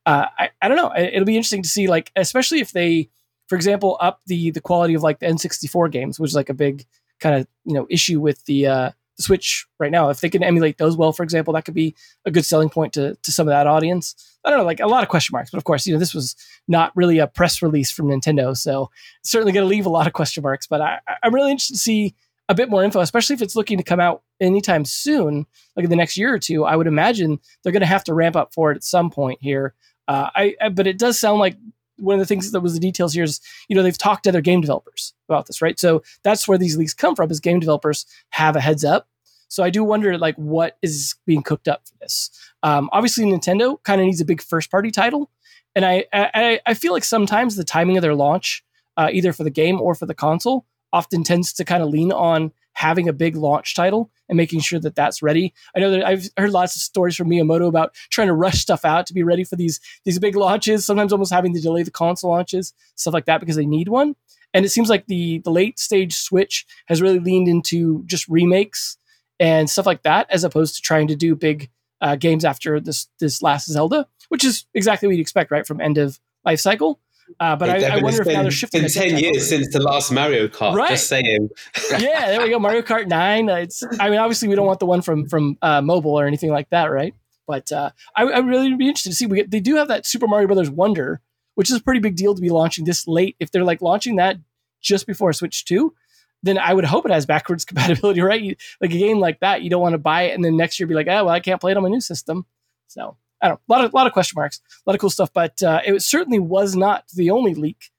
[0.04, 0.92] Uh I, I don't know.
[0.96, 3.10] It'll be interesting to see like especially if they
[3.48, 6.54] for example, up the the quality of like the N64 games, which is like a
[6.54, 6.86] big
[7.20, 10.08] kind of you know issue with the uh, Switch right now.
[10.10, 12.92] If they can emulate those well, for example, that could be a good selling point
[12.94, 14.14] to to some of that audience.
[14.44, 16.14] I don't know, like a lot of question marks, but of course, you know, this
[16.14, 16.34] was
[16.66, 18.90] not really a press release from Nintendo, so
[19.22, 20.66] certainly going to leave a lot of question marks.
[20.66, 22.14] But I, I'm really interested to see
[22.48, 25.90] a bit more info, especially if it's looking to come out anytime soon, like in
[25.90, 26.64] the next year or two.
[26.64, 29.38] I would imagine they're going to have to ramp up for it at some point
[29.40, 29.74] here.
[30.08, 31.56] Uh, I, I, but it does sound like
[32.02, 34.30] one of the things that was the details here is, you know, they've talked to
[34.30, 35.78] other game developers about this, right?
[35.78, 39.08] So that's where these leaks come from is game developers have a heads up.
[39.48, 42.30] So I do wonder like what is being cooked up for this.
[42.62, 45.30] Um, obviously, Nintendo kind of needs a big first party title,
[45.74, 48.64] and I, I I feel like sometimes the timing of their launch,
[48.96, 52.12] uh, either for the game or for the console, often tends to kind of lean
[52.12, 55.52] on having a big launch title and making sure that that's ready.
[55.76, 58.84] I know that I've heard lots of stories from Miyamoto about trying to rush stuff
[58.84, 60.86] out to be ready for these these big launches.
[60.86, 64.16] Sometimes almost having to delay the console launches, stuff like that, because they need one.
[64.54, 68.96] And it seems like the the late stage Switch has really leaned into just remakes
[69.38, 71.70] and stuff like that, as opposed to trying to do big
[72.00, 75.80] uh, games after this this last Zelda, which is exactly what you'd expect, right, from
[75.80, 77.00] end of life cycle.
[77.40, 78.84] Uh, but I, I, wonder if now they're shifting.
[78.84, 80.74] In ten years since the last Mario Kart.
[80.74, 80.90] Right.
[80.90, 81.48] Just saying.
[81.90, 82.58] yeah, there we go.
[82.58, 83.48] Mario Kart Nine.
[83.48, 83.82] It's.
[84.00, 86.70] I mean, obviously, we don't want the one from from uh, mobile or anything like
[86.70, 87.14] that, right?
[87.46, 89.26] But uh, I, I really would be interested to see.
[89.26, 91.20] We get, they do have that Super Mario Brothers Wonder,
[91.54, 93.36] which is a pretty big deal to be launching this late.
[93.40, 94.36] If they're like launching that
[94.80, 95.94] just before Switch Two,
[96.42, 98.40] then I would hope it has backwards compatibility, right?
[98.40, 100.78] You, like a game like that, you don't want to buy it and then next
[100.78, 102.46] year be like, oh, well, I can't play it on my new system.
[102.88, 105.10] So I don't know, a lot of, lot of question marks, a lot of cool
[105.10, 107.90] stuff, but uh, it certainly was not the only leak.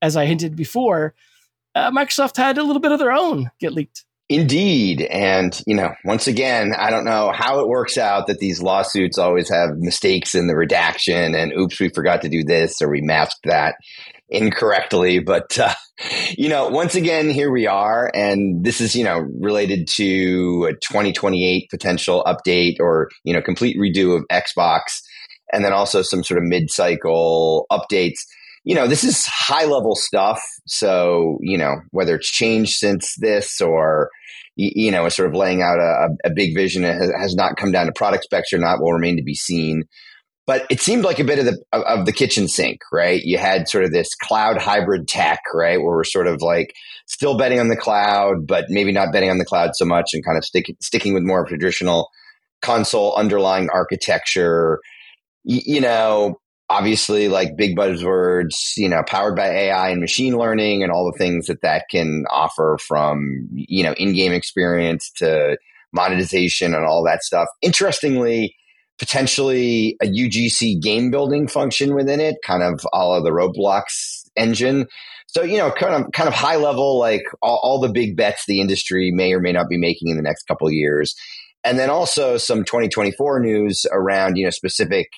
[0.00, 1.14] As I hinted before,
[1.74, 4.04] uh, Microsoft had a little bit of their own get leaked.
[4.32, 5.02] Indeed.
[5.02, 9.18] And, you know, once again, I don't know how it works out that these lawsuits
[9.18, 13.02] always have mistakes in the redaction and oops, we forgot to do this or we
[13.02, 13.74] masked that
[14.30, 15.18] incorrectly.
[15.18, 15.74] But, uh,
[16.38, 18.10] you know, once again, here we are.
[18.14, 23.76] And this is, you know, related to a 2028 potential update or, you know, complete
[23.76, 25.02] redo of Xbox
[25.52, 28.20] and then also some sort of mid cycle updates
[28.64, 30.40] you know, this is high level stuff.
[30.66, 34.08] So, you know, whether it's changed since this or,
[34.54, 37.86] you know, sort of laying out a, a big vision has, has, not come down
[37.86, 39.84] to product specs or not will remain to be seen.
[40.46, 43.22] But it seemed like a bit of the of, the kitchen sink, right?
[43.22, 46.74] You had sort of this cloud hybrid tech, right, where we're sort of like
[47.06, 50.24] still betting on the cloud, but maybe not betting on the cloud so much, and
[50.24, 52.08] kind of stick, sticking with more traditional
[52.60, 54.80] console underlying architecture.
[55.44, 56.36] you know,
[56.68, 61.18] obviously like big buzzwords, you know, powered by AI and machine learning and all the
[61.18, 65.56] things that that can offer from, you know, in-game experience to
[65.92, 67.48] monetization and all that stuff.
[67.60, 68.54] Interestingly,
[68.98, 74.86] potentially a UGC game building function within it, kind of all of the Roblox engine.
[75.26, 78.44] So, you know, kind of kind of high level, like all, all the big bets
[78.46, 81.14] the industry may or may not be making in the next couple years.
[81.64, 85.08] And then also some 2024 news around, you know, specific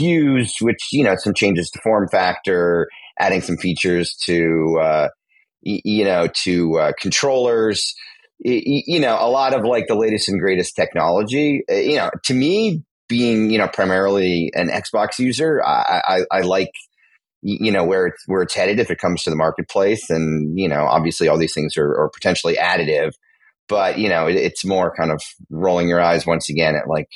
[0.00, 2.88] SKUs, which you know some changes to form factor,
[3.18, 5.08] adding some features to uh,
[5.64, 7.94] y- you know to uh, controllers.
[8.44, 11.62] Y- you know, a lot of like the latest and greatest technology.
[11.70, 16.40] Uh, you know, to me, being you know primarily an Xbox user, I, I, I
[16.40, 16.72] like
[17.42, 20.68] you know where it's where it's headed if it comes to the marketplace, and you
[20.68, 23.12] know, obviously all these things are, are potentially additive
[23.68, 27.08] but you know it, it's more kind of rolling your eyes once again at like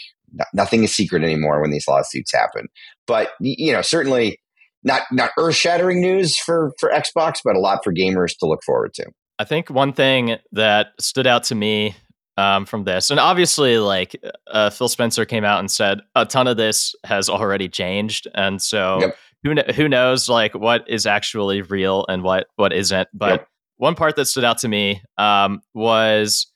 [0.53, 2.69] nothing is secret anymore when these lawsuits happen.
[3.07, 4.39] But you know, certainly
[4.85, 8.63] not not earth shattering news for for Xbox, but a lot for gamers to look
[8.65, 9.07] forward to.
[9.39, 11.97] I think one thing that stood out to me
[12.37, 14.15] um, from this, and obviously, like
[14.49, 18.61] uh, Phil Spencer came out and said a ton of this has already changed, and
[18.63, 19.17] so yep.
[19.43, 23.09] who who knows like what is actually real and what what isn't.
[23.13, 23.49] But yep.
[23.79, 26.47] one part that stood out to me um, was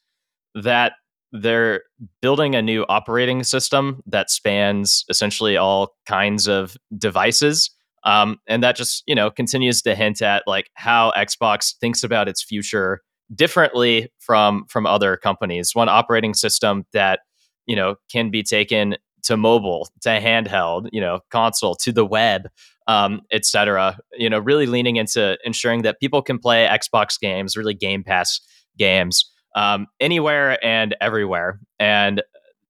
[0.55, 0.93] that
[1.33, 1.83] they're
[2.23, 7.71] building a new operating system that spans essentially all kinds of devices.
[8.05, 12.29] Um, and that just, you know, continues to hint at like how Xbox thinks about
[12.29, 13.03] its future
[13.35, 15.75] differently from from other companies.
[15.75, 17.21] One operating system that,
[17.67, 22.49] you know, can be taken to mobile, to handheld, you know, console, to the web,
[22.87, 23.99] um, etc.
[24.17, 28.41] You know, really leaning into ensuring that people can play Xbox games, really Game Pass
[28.79, 31.59] games um, anywhere and everywhere.
[31.81, 32.23] And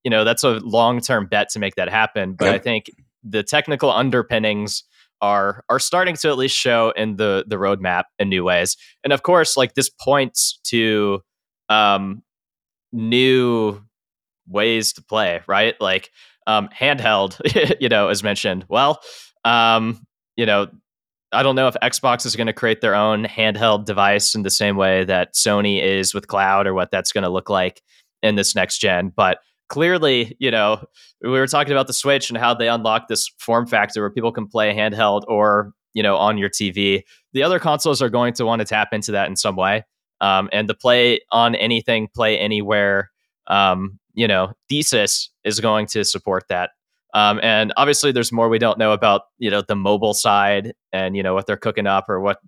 [0.04, 2.32] you know that's a long term bet to make that happen.
[2.32, 2.86] But I think
[3.22, 4.84] the technical underpinnings
[5.20, 8.76] are are starting to at least show in the the roadmap in new ways.
[9.04, 11.20] And of course, like this points to
[11.68, 12.22] um,
[12.90, 13.82] new
[14.46, 15.78] ways to play, right?
[15.80, 16.10] Like
[16.46, 17.38] um, handheld,
[17.80, 18.64] you know, as mentioned.
[18.68, 19.00] Well,
[19.44, 20.68] um, you know,
[21.32, 24.50] I don't know if Xbox is going to create their own handheld device in the
[24.50, 27.82] same way that Sony is with cloud or what that's going to look like
[28.22, 29.12] in this next gen.
[29.14, 30.82] But clearly, you know,
[31.22, 34.32] we were talking about the Switch and how they unlock this form factor where people
[34.32, 37.02] can play handheld or, you know, on your TV.
[37.34, 39.84] The other consoles are going to want to tap into that in some way.
[40.20, 43.10] Um, and the play on anything, play anywhere,
[43.46, 46.70] um, you know, thesis is going to support that.
[47.14, 51.16] Um, and obviously, there's more we don't know about you know the mobile side and
[51.16, 52.38] you know what they're cooking up or what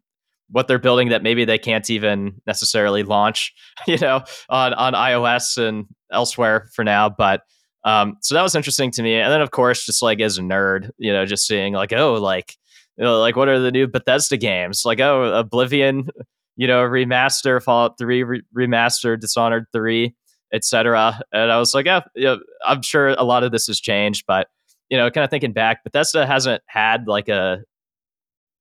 [0.51, 3.55] what they're building that maybe they can't even necessarily launch
[3.87, 7.09] you know on on iOS and elsewhere for now.
[7.09, 7.43] But
[7.85, 9.15] um, so that was interesting to me.
[9.15, 12.15] And then of course, just like as a nerd, you know, just seeing like oh
[12.15, 12.57] like
[12.97, 14.83] you know, like what are the new Bethesda games?
[14.85, 16.09] Like oh Oblivion,
[16.57, 20.15] you know, remaster, Fallout Three re- remaster, Dishonored Three
[20.53, 21.21] etc.
[21.33, 22.37] And I was like, yeah, yeah,
[22.67, 24.49] I'm sure a lot of this has changed, but
[24.89, 27.63] you know, kind of thinking back, Bethesda hasn't had like a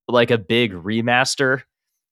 [0.08, 1.62] like a big remaster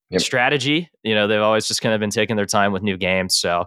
[0.10, 0.22] yep.
[0.22, 0.90] strategy.
[1.04, 3.36] You know, they've always just kind of been taking their time with new games.
[3.36, 3.66] So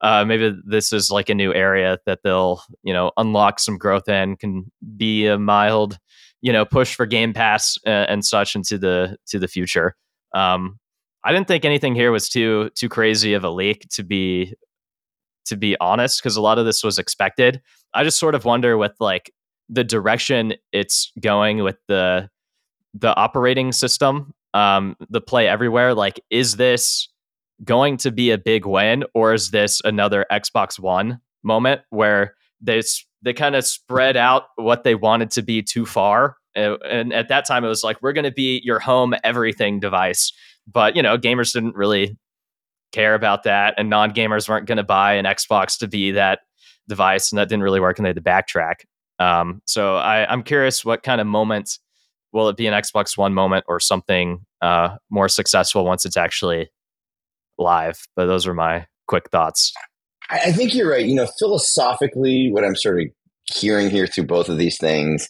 [0.00, 4.08] uh, maybe this is like a new area that they'll you know unlock some growth
[4.08, 5.98] in can be a mild
[6.40, 9.96] you know push for game pass uh, and such into the to the future
[10.34, 10.78] um
[11.24, 14.54] i didn't think anything here was too too crazy of a leak to be
[15.48, 17.60] to be honest because a lot of this was expected
[17.94, 19.32] i just sort of wonder with like
[19.68, 22.28] the direction it's going with the
[22.94, 27.08] the operating system um the play everywhere like is this
[27.64, 32.82] going to be a big win, or is this another Xbox One moment where they
[33.22, 36.36] they kind of spread out what they wanted to be too far?
[36.54, 40.32] And at that time, it was like we're going to be your home everything device,
[40.66, 42.16] but you know, gamers didn't really
[42.92, 46.40] care about that, and non gamers weren't going to buy an Xbox to be that
[46.88, 48.74] device, and that didn't really work, and they had to backtrack.
[49.18, 51.78] Um, so I, I'm curious, what kind of moment
[52.32, 56.70] will it be an Xbox One moment or something uh, more successful once it's actually
[57.58, 58.06] live.
[58.16, 59.72] But those are my quick thoughts.
[60.30, 61.06] I think you're right.
[61.06, 63.06] You know, philosophically, what I'm sort of
[63.54, 65.28] hearing here through both of these things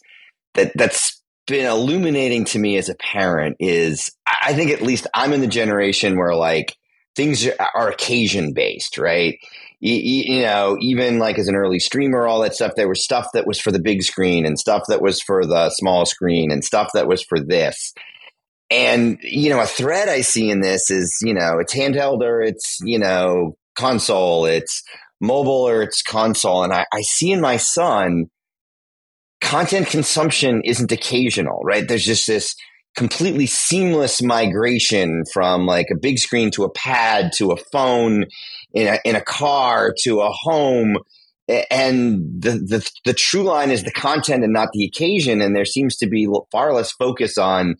[0.55, 4.11] that that's been illuminating to me as a parent is
[4.43, 6.75] I think at least I'm in the generation where like
[7.19, 7.45] things
[7.75, 9.37] are occasion based, right?
[9.81, 13.27] You, you, know, even like as an early streamer, all that stuff, there was stuff
[13.33, 16.63] that was for the big screen and stuff that was for the small screen and
[16.63, 17.93] stuff that was for this.
[18.69, 22.41] And, you know, a thread I see in this is, you know, it's handheld or
[22.41, 24.81] it's, you know, console, it's
[25.19, 26.63] mobile or it's console.
[26.63, 28.27] And I, I see in my son,
[29.41, 31.85] content consumption isn't occasional, right?
[31.85, 32.55] There's just this
[32.99, 38.25] completely seamless migration from like a big screen to a pad to a phone
[38.73, 40.97] in a, in a car to a home
[41.71, 45.65] and the, the the true line is the content and not the occasion and there
[45.65, 47.75] seems to be far less focus on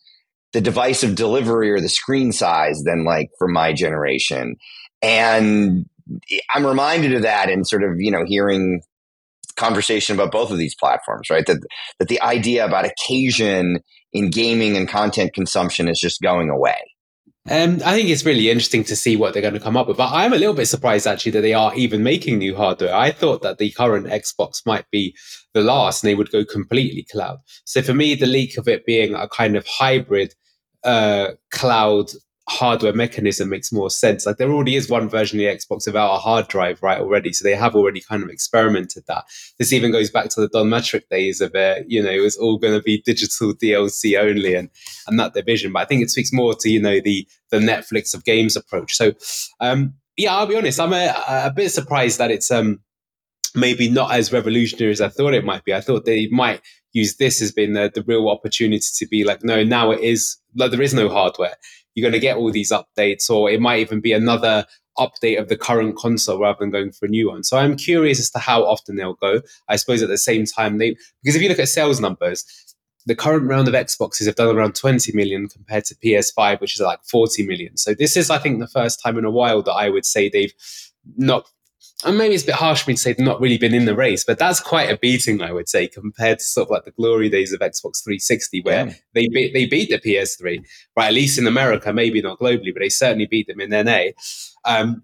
[0.53, 4.55] the device of delivery or the screen size than like for my generation.
[5.01, 5.85] And
[6.31, 8.81] eh, I'm reminded of that in sort of, you know, hearing
[9.59, 11.45] conversation about both of these platforms, right?
[11.45, 11.59] That
[11.99, 13.79] that the idea about occasion
[14.11, 16.77] in gaming and content consumption is just going away.
[17.49, 19.97] Um, I think it's really interesting to see what they're going to come up with.
[19.97, 22.93] But I'm a little bit surprised actually that they are even making new hardware.
[22.93, 25.15] I thought that the current Xbox might be
[25.53, 27.39] the last and they would go completely cloud.
[27.65, 30.35] So for me, the leak of it being a kind of hybrid
[30.83, 32.11] uh, cloud
[32.49, 34.25] hardware mechanism makes more sense.
[34.25, 36.99] Like there already is one version of the Xbox without a hard drive, right?
[36.99, 39.25] Already, so they have already kind of experimented that.
[39.59, 40.69] This even goes back to the Don
[41.09, 41.85] days of it.
[41.87, 44.69] You know, it was all going to be digital DLC only, and
[45.07, 45.71] and that division.
[45.73, 48.95] But I think it speaks more to you know the the Netflix of games approach.
[48.95, 49.13] So,
[49.59, 52.79] um, yeah, I'll be honest, I'm a, a bit surprised that it's um
[53.55, 55.73] maybe not as revolutionary as I thought it might be.
[55.73, 56.61] I thought they might
[56.93, 60.37] use this as being the, the real opportunity to be like, no, now it is
[60.55, 61.55] like there is no hardware.
[61.99, 64.65] You're going to get all these updates, or it might even be another
[64.97, 67.43] update of the current console rather than going for a new one.
[67.43, 69.41] So I'm curious as to how often they'll go.
[69.67, 72.45] I suppose at the same time they because if you look at sales numbers,
[73.05, 76.81] the current round of Xboxes have done around 20 million compared to PS5, which is
[76.81, 77.77] like 40 million.
[77.77, 80.29] So this is, I think, the first time in a while that I would say
[80.29, 80.53] they've
[81.17, 81.49] not
[82.05, 83.85] and maybe it's a bit harsh for me to say they've not really been in
[83.85, 86.85] the race, but that's quite a beating, I would say, compared to sort of like
[86.85, 88.93] the glory days of Xbox 360, where yeah.
[89.13, 90.63] they beat they beat the PS3,
[90.95, 91.07] right?
[91.07, 94.11] At least in America, maybe not globally, but they certainly beat them in NA.
[94.65, 95.03] Um,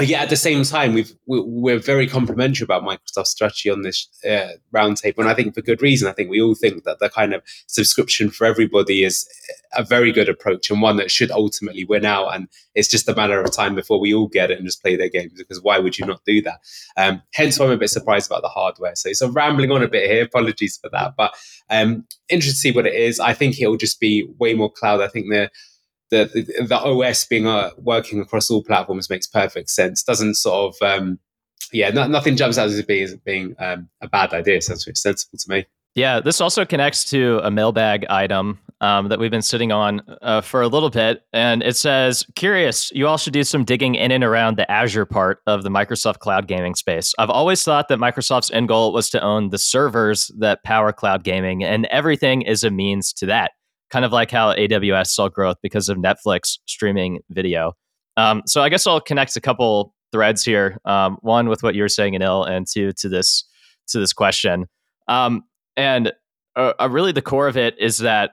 [0.00, 4.52] yeah, at the same time, we've we're very complimentary about Microsoft's strategy on this uh,
[4.74, 6.08] roundtable, and I think for good reason.
[6.08, 9.28] I think we all think that the kind of subscription for everybody is
[9.76, 12.34] a very good approach and one that should ultimately win out.
[12.34, 14.96] And it's just a matter of time before we all get it and just play
[14.96, 15.32] their games.
[15.36, 16.60] Because why would you not do that?
[16.96, 18.94] Um, hence, why I'm a bit surprised about the hardware.
[18.94, 20.24] So, so rambling on a bit here.
[20.24, 21.34] Apologies for that, but
[21.70, 23.20] um, to see what it is.
[23.20, 25.00] I think it'll just be way more cloud.
[25.00, 25.50] I think the
[26.10, 30.02] the, the, OS being uh, working across all platforms makes perfect sense.
[30.02, 31.18] Doesn't sort of um,
[31.72, 34.60] yeah, no, nothing jumps out as being, being um, a bad idea.
[34.60, 35.66] Sounds sensible to me.
[35.94, 40.40] Yeah, this also connects to a mailbag item um, that we've been sitting on uh,
[40.40, 41.24] for a little bit.
[41.32, 45.06] And it says, Curious, you all should do some digging in and around the Azure
[45.06, 47.14] part of the Microsoft cloud gaming space.
[47.18, 51.24] I've always thought that Microsoft's end goal was to own the servers that power cloud
[51.24, 53.52] gaming, and everything is a means to that
[53.90, 57.72] kind of like how AWS saw growth because of Netflix streaming video.
[58.16, 60.78] Um, so I guess I'll connect a couple threads here.
[60.84, 63.44] Um, one with what you're saying, Anil, and two to this
[63.88, 64.66] to this question.
[65.06, 65.44] Um,
[65.76, 66.12] and
[66.56, 68.32] uh, uh, really, the core of it is that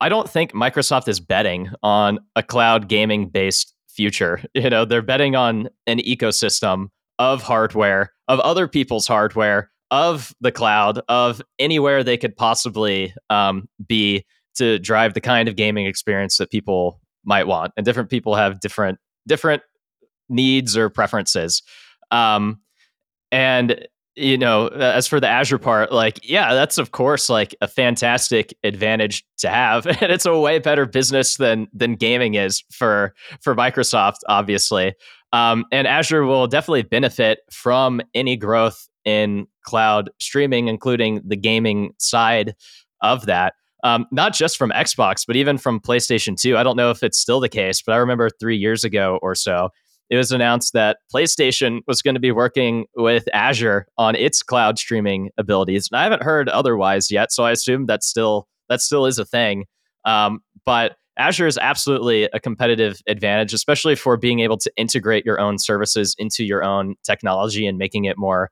[0.00, 4.40] I don't think Microsoft is betting on a cloud gaming based future.
[4.54, 10.52] You know, they're betting on an ecosystem of hardware, of other people's hardware, of the
[10.52, 14.24] cloud, of anywhere they could possibly um, be
[14.58, 18.60] to drive the kind of gaming experience that people might want and different people have
[18.60, 19.62] different different
[20.28, 21.62] needs or preferences
[22.10, 22.60] Um,
[23.30, 23.86] and
[24.18, 28.52] you know, as for the Azure part, like, yeah, that's of course like a fantastic
[28.64, 33.54] advantage to have, and it's a way better business than than gaming is for for
[33.54, 34.94] Microsoft, obviously.
[35.32, 41.92] Um, and Azure will definitely benefit from any growth in cloud streaming, including the gaming
[41.98, 42.54] side
[43.02, 43.54] of that.
[43.84, 46.56] Um, not just from Xbox, but even from PlayStation 2.
[46.56, 49.36] I don't know if it's still the case, but I remember three years ago or
[49.36, 49.70] so,
[50.10, 54.78] it was announced that PlayStation was going to be working with Azure on its cloud
[54.78, 55.88] streaming abilities.
[55.92, 59.24] And I haven't heard otherwise yet, so I assume that still that still is a
[59.24, 59.64] thing.
[60.04, 65.40] Um, but Azure is absolutely a competitive advantage, especially for being able to integrate your
[65.40, 68.50] own services into your own technology and making it more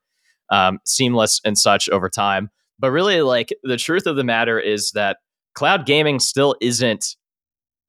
[0.51, 2.51] um, seamless and such over time.
[2.79, 5.19] But really, like the truth of the matter is that
[5.55, 7.17] cloud gaming still isn't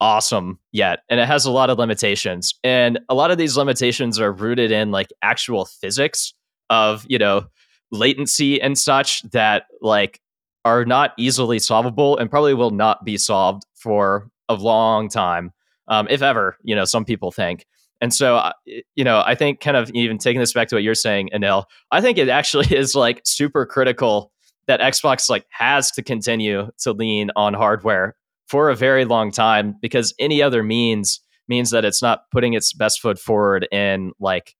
[0.00, 2.54] awesome yet and it has a lot of limitations.
[2.62, 6.34] And a lot of these limitations are rooted in like actual physics
[6.70, 7.46] of you know
[7.90, 10.20] latency and such that like
[10.64, 15.52] are not easily solvable and probably will not be solved for a long time
[15.88, 17.66] um, if ever you know some people think.
[18.00, 18.52] And so uh,
[18.94, 21.64] you know i think kind of even taking this back to what you're saying anil
[21.90, 24.30] i think it actually is like super critical
[24.68, 28.14] that xbox like has to continue to lean on hardware
[28.46, 32.72] for a very long time because any other means means that it's not putting its
[32.72, 34.54] best foot forward in like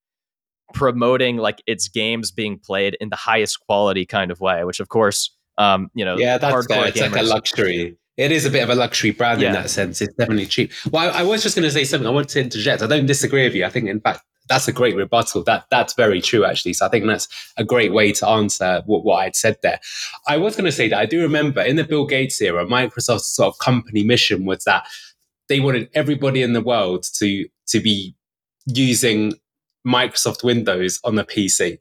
[0.73, 4.89] promoting like its games being played in the highest quality kind of way which of
[4.89, 6.87] course um you know yeah that's fair.
[6.87, 7.11] it's gamers.
[7.11, 9.47] like a luxury it is a bit of a luxury brand yeah.
[9.47, 12.07] in that sense it's definitely cheap well I, I was just going to say something
[12.07, 14.73] i want to interject i don't disagree with you i think in fact that's a
[14.73, 15.43] great rebuttal.
[15.43, 16.73] That that's very true, actually.
[16.73, 19.79] So I think that's a great way to answer what, what I'd said there.
[20.27, 23.35] I was going to say that I do remember in the Bill Gates era, Microsoft's
[23.35, 24.85] sort of company mission was that
[25.47, 28.15] they wanted everybody in the world to to be
[28.65, 29.33] using
[29.87, 31.79] Microsoft Windows on the PC.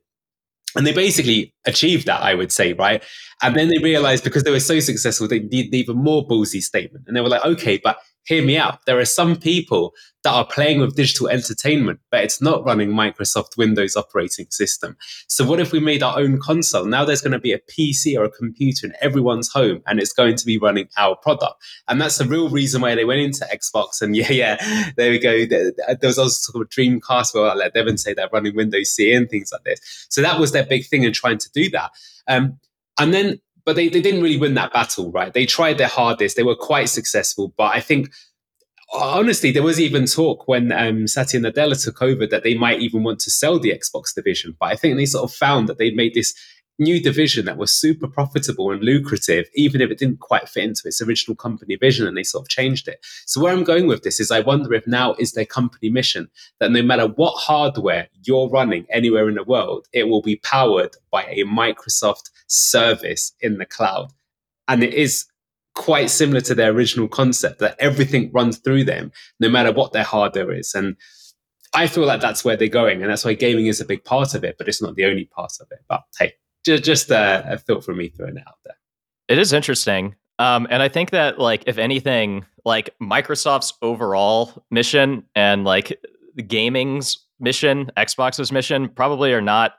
[0.77, 3.03] And they basically achieved that, I would say, right?
[3.43, 7.05] And then they realized because they were so successful, they needed even more ballsy statement.
[7.07, 7.99] And they were like, okay, but
[8.29, 8.85] hear me out.
[8.85, 13.57] There are some people that are playing with digital entertainment, but it's not running Microsoft
[13.57, 14.97] Windows operating system.
[15.29, 16.85] So what if we made our own console?
[16.85, 20.13] Now there's going to be a PC or a computer in everyone's home and it's
[20.13, 21.55] going to be running our product.
[21.89, 24.03] And that's the real reason why they went into Xbox.
[24.03, 25.47] And yeah, yeah, there we go.
[25.47, 25.73] There,
[26.03, 29.31] was also sort of Dreamcast where I let Devin say they're running Windows CE and
[29.31, 30.07] things like this.
[30.11, 31.93] So that was their big thing in trying to do that.
[32.27, 32.59] Um,
[32.99, 35.35] and then but they, they didn't really win that battle, right?
[35.35, 36.37] They tried their hardest.
[36.39, 38.11] They were quite successful, but I think
[38.95, 43.03] honestly, there was even talk when um, Satya Nadella took over that they might even
[43.03, 44.57] want to sell the Xbox division.
[44.59, 46.33] But I think they sort of found that they'd made this
[46.79, 50.85] new division that was super profitable and lucrative, even if it didn't quite fit into
[50.87, 53.05] its original company vision, and they sort of changed it.
[53.27, 56.31] So where I'm going with this is I wonder if now is their company mission
[56.59, 60.97] that no matter what hardware you're running anywhere in the world, it will be powered
[61.11, 64.13] by a Microsoft service in the cloud.
[64.67, 65.27] And it is
[65.75, 70.03] quite similar to their original concept that everything runs through them, no matter what their
[70.03, 70.75] hardware is.
[70.75, 70.97] And
[71.73, 74.35] I feel like that's where they're going, and that's why gaming is a big part
[74.35, 75.79] of it, but it's not the only part of it.
[75.89, 76.33] But hey,
[76.65, 78.77] just, just a, a thought from me throwing it out there.
[79.29, 80.17] It is interesting.
[80.39, 86.01] Um, and I think that, like, if anything, like Microsoft's overall mission and like
[86.47, 89.75] gaming's mission, Xbox's mission, probably are not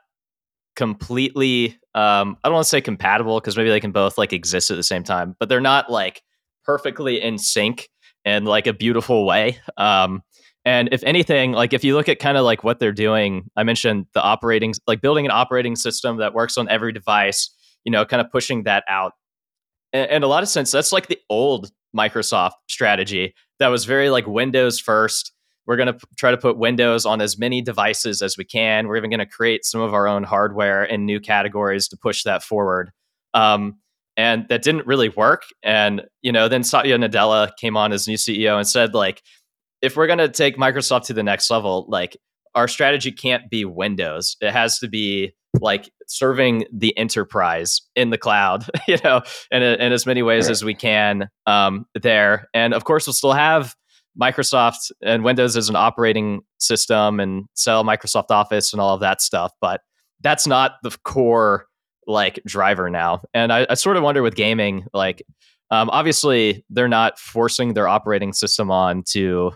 [0.76, 4.70] completely um i don't want to say compatible because maybe they can both like exist
[4.70, 6.22] at the same time but they're not like
[6.64, 7.88] perfectly in sync
[8.24, 9.58] in like a beautiful way.
[9.76, 10.22] Um
[10.64, 13.62] and if anything like if you look at kind of like what they're doing i
[13.62, 17.50] mentioned the operating like building an operating system that works on every device
[17.84, 19.12] you know kind of pushing that out.
[19.92, 24.10] And, in a lot of sense that's like the old microsoft strategy that was very
[24.10, 25.32] like windows first
[25.66, 28.88] we're going to try to put Windows on as many devices as we can.
[28.88, 32.24] We're even going to create some of our own hardware in new categories to push
[32.24, 32.90] that forward.
[33.34, 33.78] Um,
[34.16, 35.44] and that didn't really work.
[35.62, 39.22] And you know, then Satya Nadella came on as new CEO and said, like,
[39.80, 42.16] if we're going to take Microsoft to the next level, like
[42.54, 44.36] our strategy can't be Windows.
[44.40, 49.92] It has to be like serving the enterprise in the cloud, you know, in, in
[49.92, 50.52] as many ways right.
[50.52, 52.48] as we can um, there.
[52.54, 53.74] And of course, we'll still have
[54.20, 59.20] Microsoft and Windows as an operating system and sell Microsoft Office and all of that
[59.20, 59.52] stuff.
[59.60, 59.80] But
[60.20, 61.66] that's not the core
[62.06, 63.22] like driver now.
[63.34, 65.22] And I, I sort of wonder with gaming, like
[65.70, 69.52] um, obviously they're not forcing their operating system on to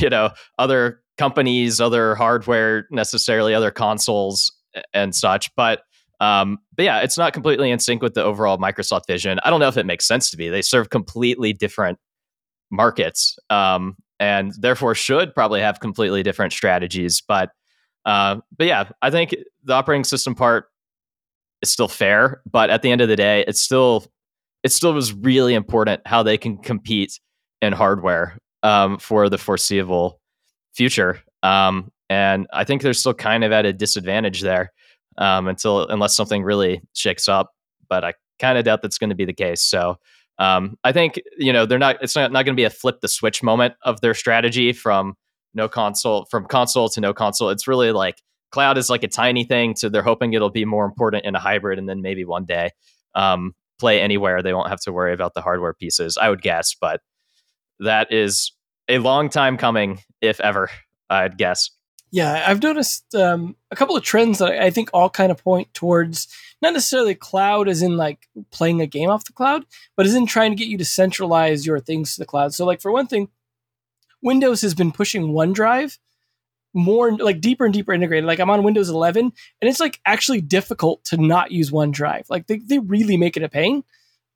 [0.00, 4.52] you know other companies, other hardware necessarily, other consoles
[4.92, 5.54] and such.
[5.56, 5.82] But
[6.20, 9.38] um, but yeah, it's not completely in sync with the overall Microsoft vision.
[9.44, 10.48] I don't know if it makes sense to be.
[10.48, 11.98] They serve completely different
[12.70, 17.22] markets um, and therefore should probably have completely different strategies.
[17.26, 17.50] But
[18.06, 20.66] Uh, but yeah, I think the operating system part
[21.60, 24.06] is still fair, but at the end of the day, it's still
[24.62, 27.18] it still was really important how they can compete
[27.60, 30.20] in hardware um, for the foreseeable
[30.72, 31.20] future.
[31.42, 34.72] Um, and I think they're still kind of at a disadvantage there
[35.18, 37.50] um, until unless something really shakes up.
[37.88, 39.62] But I kind of doubt that's going to be the case.
[39.62, 39.98] So
[40.38, 41.96] um, I think you know they're not.
[42.02, 45.14] It's not, not going to be a flip the switch moment of their strategy from
[45.54, 47.50] no console from console to no console.
[47.50, 50.84] It's really like cloud is like a tiny thing, so they're hoping it'll be more
[50.84, 52.70] important in a hybrid, and then maybe one day
[53.14, 54.42] um, play anywhere.
[54.42, 56.18] They won't have to worry about the hardware pieces.
[56.18, 57.00] I would guess, but
[57.80, 58.52] that is
[58.88, 60.70] a long time coming, if ever.
[61.08, 61.70] I'd guess.
[62.10, 65.72] Yeah, I've noticed um, a couple of trends that I think all kind of point
[65.74, 66.28] towards
[66.62, 70.26] not necessarily cloud as in like playing a game off the cloud, but as in
[70.26, 72.54] trying to get you to centralize your things to the cloud.
[72.54, 73.28] So, like for one thing,
[74.22, 75.98] Windows has been pushing OneDrive
[76.76, 78.26] more like deeper and deeper integrated.
[78.26, 82.26] Like I'm on Windows 11 and it's like actually difficult to not use OneDrive.
[82.28, 83.82] Like they, they really make it a pain.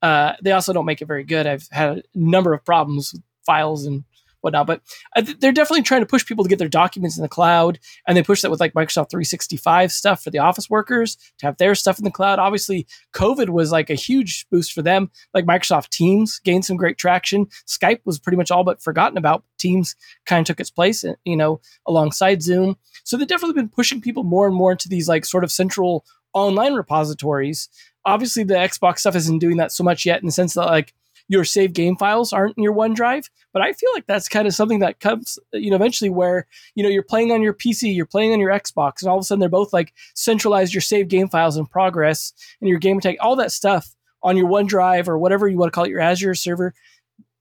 [0.01, 1.45] Uh, they also don't make it very good.
[1.45, 4.03] I've had a number of problems with files and
[4.41, 4.67] whatnot.
[4.67, 4.81] But
[5.15, 8.15] uh, they're definitely trying to push people to get their documents in the cloud, and
[8.15, 11.75] they push that with like Microsoft 365 stuff for the office workers to have their
[11.75, 12.39] stuff in the cloud.
[12.39, 15.09] Obviously, COVID was like a huge boost for them.
[15.33, 17.47] Like Microsoft Teams gained some great traction.
[17.67, 19.43] Skype was pretty much all but forgotten about.
[19.57, 22.77] Teams kind of took its place, uh, you know, alongside Zoom.
[23.03, 26.05] So they've definitely been pushing people more and more into these like sort of central
[26.33, 27.69] online repositories.
[28.05, 30.93] Obviously, the Xbox stuff isn't doing that so much yet in the sense that like
[31.31, 33.29] your save game files aren't in your OneDrive.
[33.53, 36.83] But I feel like that's kind of something that comes, you know, eventually where, you
[36.83, 39.23] know, you're playing on your PC, you're playing on your Xbox, and all of a
[39.23, 43.15] sudden they're both like centralized your save game files in progress and your game tag,
[43.21, 46.35] all that stuff on your OneDrive or whatever you want to call it, your Azure
[46.35, 46.73] server.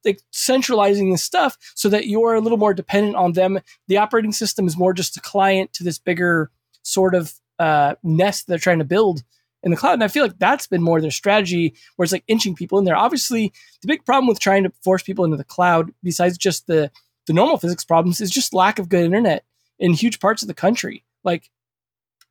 [0.04, 3.58] Like centralizing this stuff so that you're a little more dependent on them.
[3.88, 8.46] The operating system is more just a client to this bigger sort of uh, nest
[8.46, 9.24] they're trying to build
[9.62, 9.94] in the cloud.
[9.94, 12.84] And I feel like that's been more their strategy, where it's like inching people in
[12.84, 12.96] there.
[12.96, 13.52] Obviously,
[13.82, 16.90] the big problem with trying to force people into the cloud, besides just the
[17.26, 19.44] the normal physics problems, is just lack of good internet
[19.78, 21.04] in huge parts of the country.
[21.24, 21.50] Like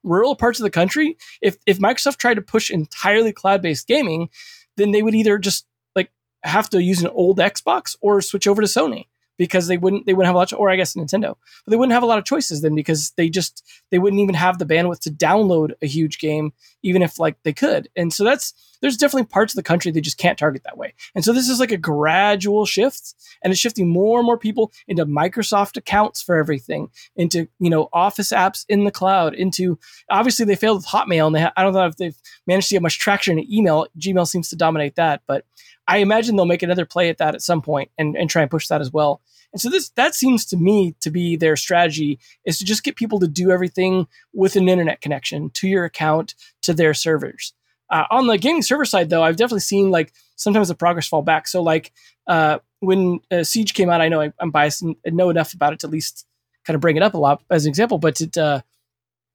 [0.04, 4.30] rural parts of the country, if if Microsoft tried to push entirely cloud based gaming,
[4.78, 5.66] then they would either just
[5.96, 6.12] like
[6.44, 9.06] have to use an old Xbox or switch over to Sony
[9.40, 11.36] because they wouldn't they wouldn't have a lot of, or I guess Nintendo,
[11.66, 14.36] but they wouldn't have a lot of choices then because they just they wouldn't even
[14.36, 17.90] have the bandwidth to download a huge game even if like they could.
[17.96, 20.94] And so that's there's definitely parts of the country they just can't target that way.
[21.16, 23.14] And so this is like a gradual shift
[23.44, 27.90] and it's shifting more and more people into Microsoft accounts for everything, into, you know,
[27.94, 29.78] office apps in the cloud, into
[30.10, 32.18] obviously they failed with Hotmail and they ha- I don't know if they've
[32.48, 33.88] managed to get much traction in email.
[34.00, 35.46] Gmail seems to dominate that, but
[35.88, 38.52] I imagine they'll make another play at that at some point and, and try and
[38.52, 39.22] push that as well.
[39.52, 42.96] And so this that seems to me to be their strategy is to just get
[42.96, 47.54] people to do everything with an internet connection to your account to their servers.
[47.90, 51.22] Uh, on the gaming server side, though, I've definitely seen like sometimes the progress fall
[51.22, 51.48] back.
[51.48, 51.92] So like
[52.28, 55.74] uh, when uh, Siege came out, I know I, am biased and know enough about
[55.74, 56.26] it to at least
[56.66, 57.98] kind of bring it up a lot as an example.
[57.98, 58.62] But it uh,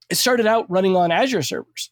[0.09, 1.91] it started out running on Azure servers.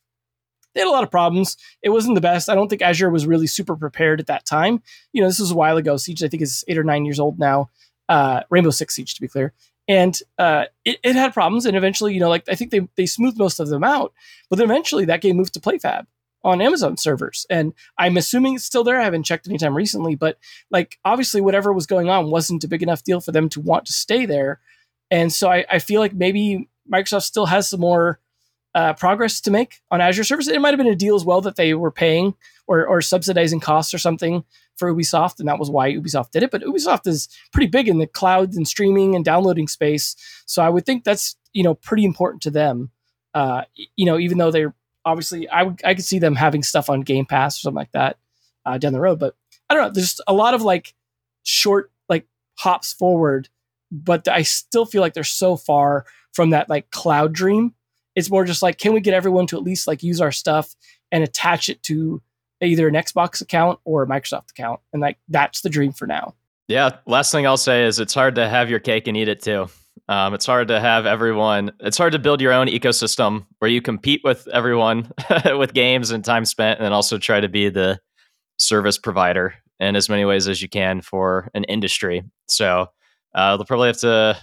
[0.75, 1.59] They had a lot of problems.
[1.83, 2.49] It wasn't the best.
[2.49, 4.83] I don't think Azure was really super prepared at that time.
[5.13, 5.99] You know, this was a while ago.
[5.99, 7.69] Siege, I think, is eight or nine years old now
[8.09, 9.53] uh, Rainbow Six Siege, to be clear.
[9.89, 13.07] And uh, it, it, had problems, and eventually, you know, like I think they they
[13.07, 14.13] smoothed most of them out.
[14.49, 16.07] But then eventually, that game moved to PlayFab
[16.45, 19.01] on Amazon servers, and I'm assuming it's still there.
[19.01, 20.39] I haven't checked anytime recently, but
[20.71, 23.87] like obviously, whatever was going on wasn't a big enough deal for them to want
[23.87, 24.61] to stay there.
[25.11, 28.19] And so I, I feel like maybe Microsoft still has some more
[28.75, 30.49] uh, progress to make on Azure service.
[30.49, 32.35] It might have been a deal as well that they were paying
[32.67, 34.45] or, or subsidizing costs or something
[34.77, 36.51] for Ubisoft, and that was why Ubisoft did it.
[36.51, 40.17] But Ubisoft is pretty big in the cloud and streaming and downloading space,
[40.47, 42.91] so I would think that's you know pretty important to them.
[43.35, 43.63] Uh,
[43.97, 47.03] you know, even though they're obviously, I would I could see them having stuff on
[47.03, 48.19] Game Pass or something like that
[48.65, 49.19] uh, down the road.
[49.19, 49.35] But
[49.69, 49.91] I don't know.
[49.91, 50.95] There's a lot of like
[51.43, 52.27] short like
[52.59, 53.49] hops forward,
[53.91, 57.75] but I still feel like they're so far from that like cloud dream.
[58.15, 60.75] It's more just like, can we get everyone to at least like use our stuff
[61.11, 62.21] and attach it to
[62.61, 66.35] either an Xbox account or a Microsoft account, and like that's the dream for now.
[66.69, 66.97] Yeah.
[67.07, 69.69] Last thing I'll say is it's hard to have your cake and eat it too.
[70.09, 71.73] Um, it's hard to have everyone.
[71.81, 75.11] It's hard to build your own ecosystem where you compete with everyone
[75.45, 77.99] with games and time spent, and also try to be the
[78.59, 82.23] service provider in as many ways as you can for an industry.
[82.49, 82.89] So
[83.35, 84.39] uh, they'll probably have to,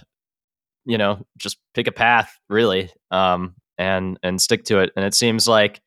[0.84, 4.90] you know, just pick a path really, um, and and stick to it.
[4.96, 5.80] And it seems like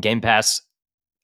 [0.00, 0.60] Game Pass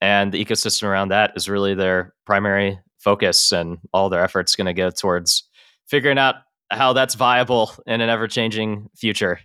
[0.01, 4.65] and the ecosystem around that is really their primary focus and all their efforts going
[4.65, 5.47] to go towards
[5.87, 6.35] figuring out
[6.77, 9.39] how that's viable in an ever-changing future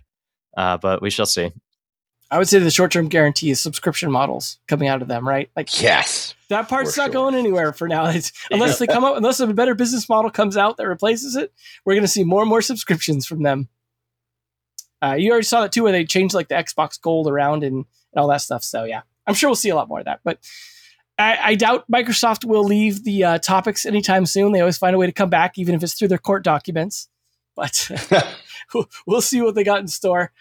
[0.59, 1.51] uh, but we shall see.
[2.31, 5.49] I would say the short term guarantee is subscription models coming out of them, right?
[5.55, 7.13] Like yes, that part's not sure.
[7.13, 8.05] going anywhere for now.
[8.09, 11.53] It's, unless they come up, unless a better business model comes out that replaces it,
[11.85, 13.69] we're going to see more and more subscriptions from them.
[15.01, 17.77] Uh, you already saw that too, where they changed like the Xbox Gold around and,
[17.77, 17.85] and
[18.17, 18.63] all that stuff.
[18.63, 20.19] So yeah, I'm sure we'll see a lot more of that.
[20.23, 20.39] But
[21.17, 24.51] I, I doubt Microsoft will leave the uh, topics anytime soon.
[24.51, 27.07] They always find a way to come back, even if it's through their court documents.
[27.59, 27.89] But
[29.05, 30.31] we'll see what they got in store.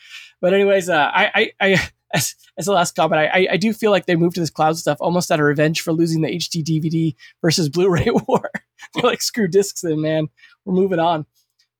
[0.41, 3.91] But anyways, uh, I, I, I as, as the last comment, I, I do feel
[3.91, 6.65] like they moved to this cloud stuff almost out of revenge for losing the HD
[6.65, 8.51] DVD versus Blu-ray war.
[8.95, 10.29] They're like, screw discs in, man.
[10.65, 11.27] We're moving on.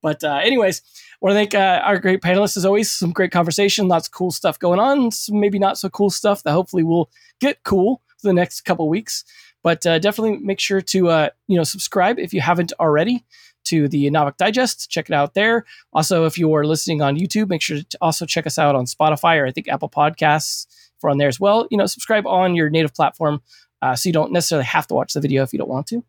[0.03, 0.83] But uh, anyways,
[1.21, 2.93] want to thank uh, our great panelists as always.
[2.93, 5.11] Some great conversation, lots of cool stuff going on.
[5.11, 7.11] Some maybe not so cool stuff that hopefully will
[7.41, 9.25] get cool for the next couple weeks.
[9.65, 13.25] But uh, definitely make sure to uh, you know subscribe if you haven't already
[13.69, 14.91] to the Naavik Digest.
[14.91, 15.65] Check it out there.
[15.93, 18.85] Also, if you are listening on YouTube, make sure to also check us out on
[18.85, 20.67] Spotify or I think Apple Podcasts.
[21.03, 23.41] We're on there as well, you know, subscribe on your native platform
[23.83, 26.05] uh, so you don't necessarily have to watch the video if you don't want to.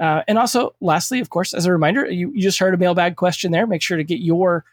[0.00, 3.14] Uh, and also, lastly, of course, as a reminder, you, you, just heard a mailbag
[3.16, 3.66] question there.
[3.66, 4.64] Make sure to get your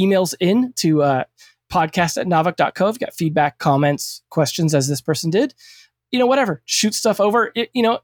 [0.00, 1.24] emails in to uh,
[1.70, 2.88] podcast at naavik.co.
[2.88, 5.54] If you got feedback, comments, questions, as this person did,
[6.10, 7.52] you know, whatever, shoot stuff over.
[7.54, 8.00] It, you know,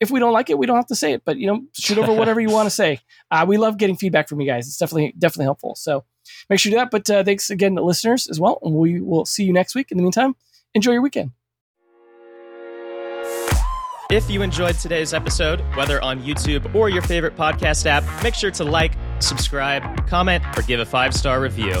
[0.00, 1.98] if we don't like it, we don't have to say it, but you know, shoot
[1.98, 3.00] over whatever you want to say.
[3.30, 4.66] Uh, we love getting feedback from you guys.
[4.66, 5.74] It's definitely definitely helpful.
[5.74, 6.04] So
[6.48, 6.90] make sure to do that.
[6.90, 8.58] But uh, thanks again to listeners as well.
[8.62, 9.90] And we will see you next week.
[9.90, 10.34] In the meantime,
[10.74, 11.32] enjoy your weekend.
[14.10, 18.50] If you enjoyed today's episode, whether on YouTube or your favorite podcast app, make sure
[18.50, 21.80] to like, subscribe, comment, or give a five star review.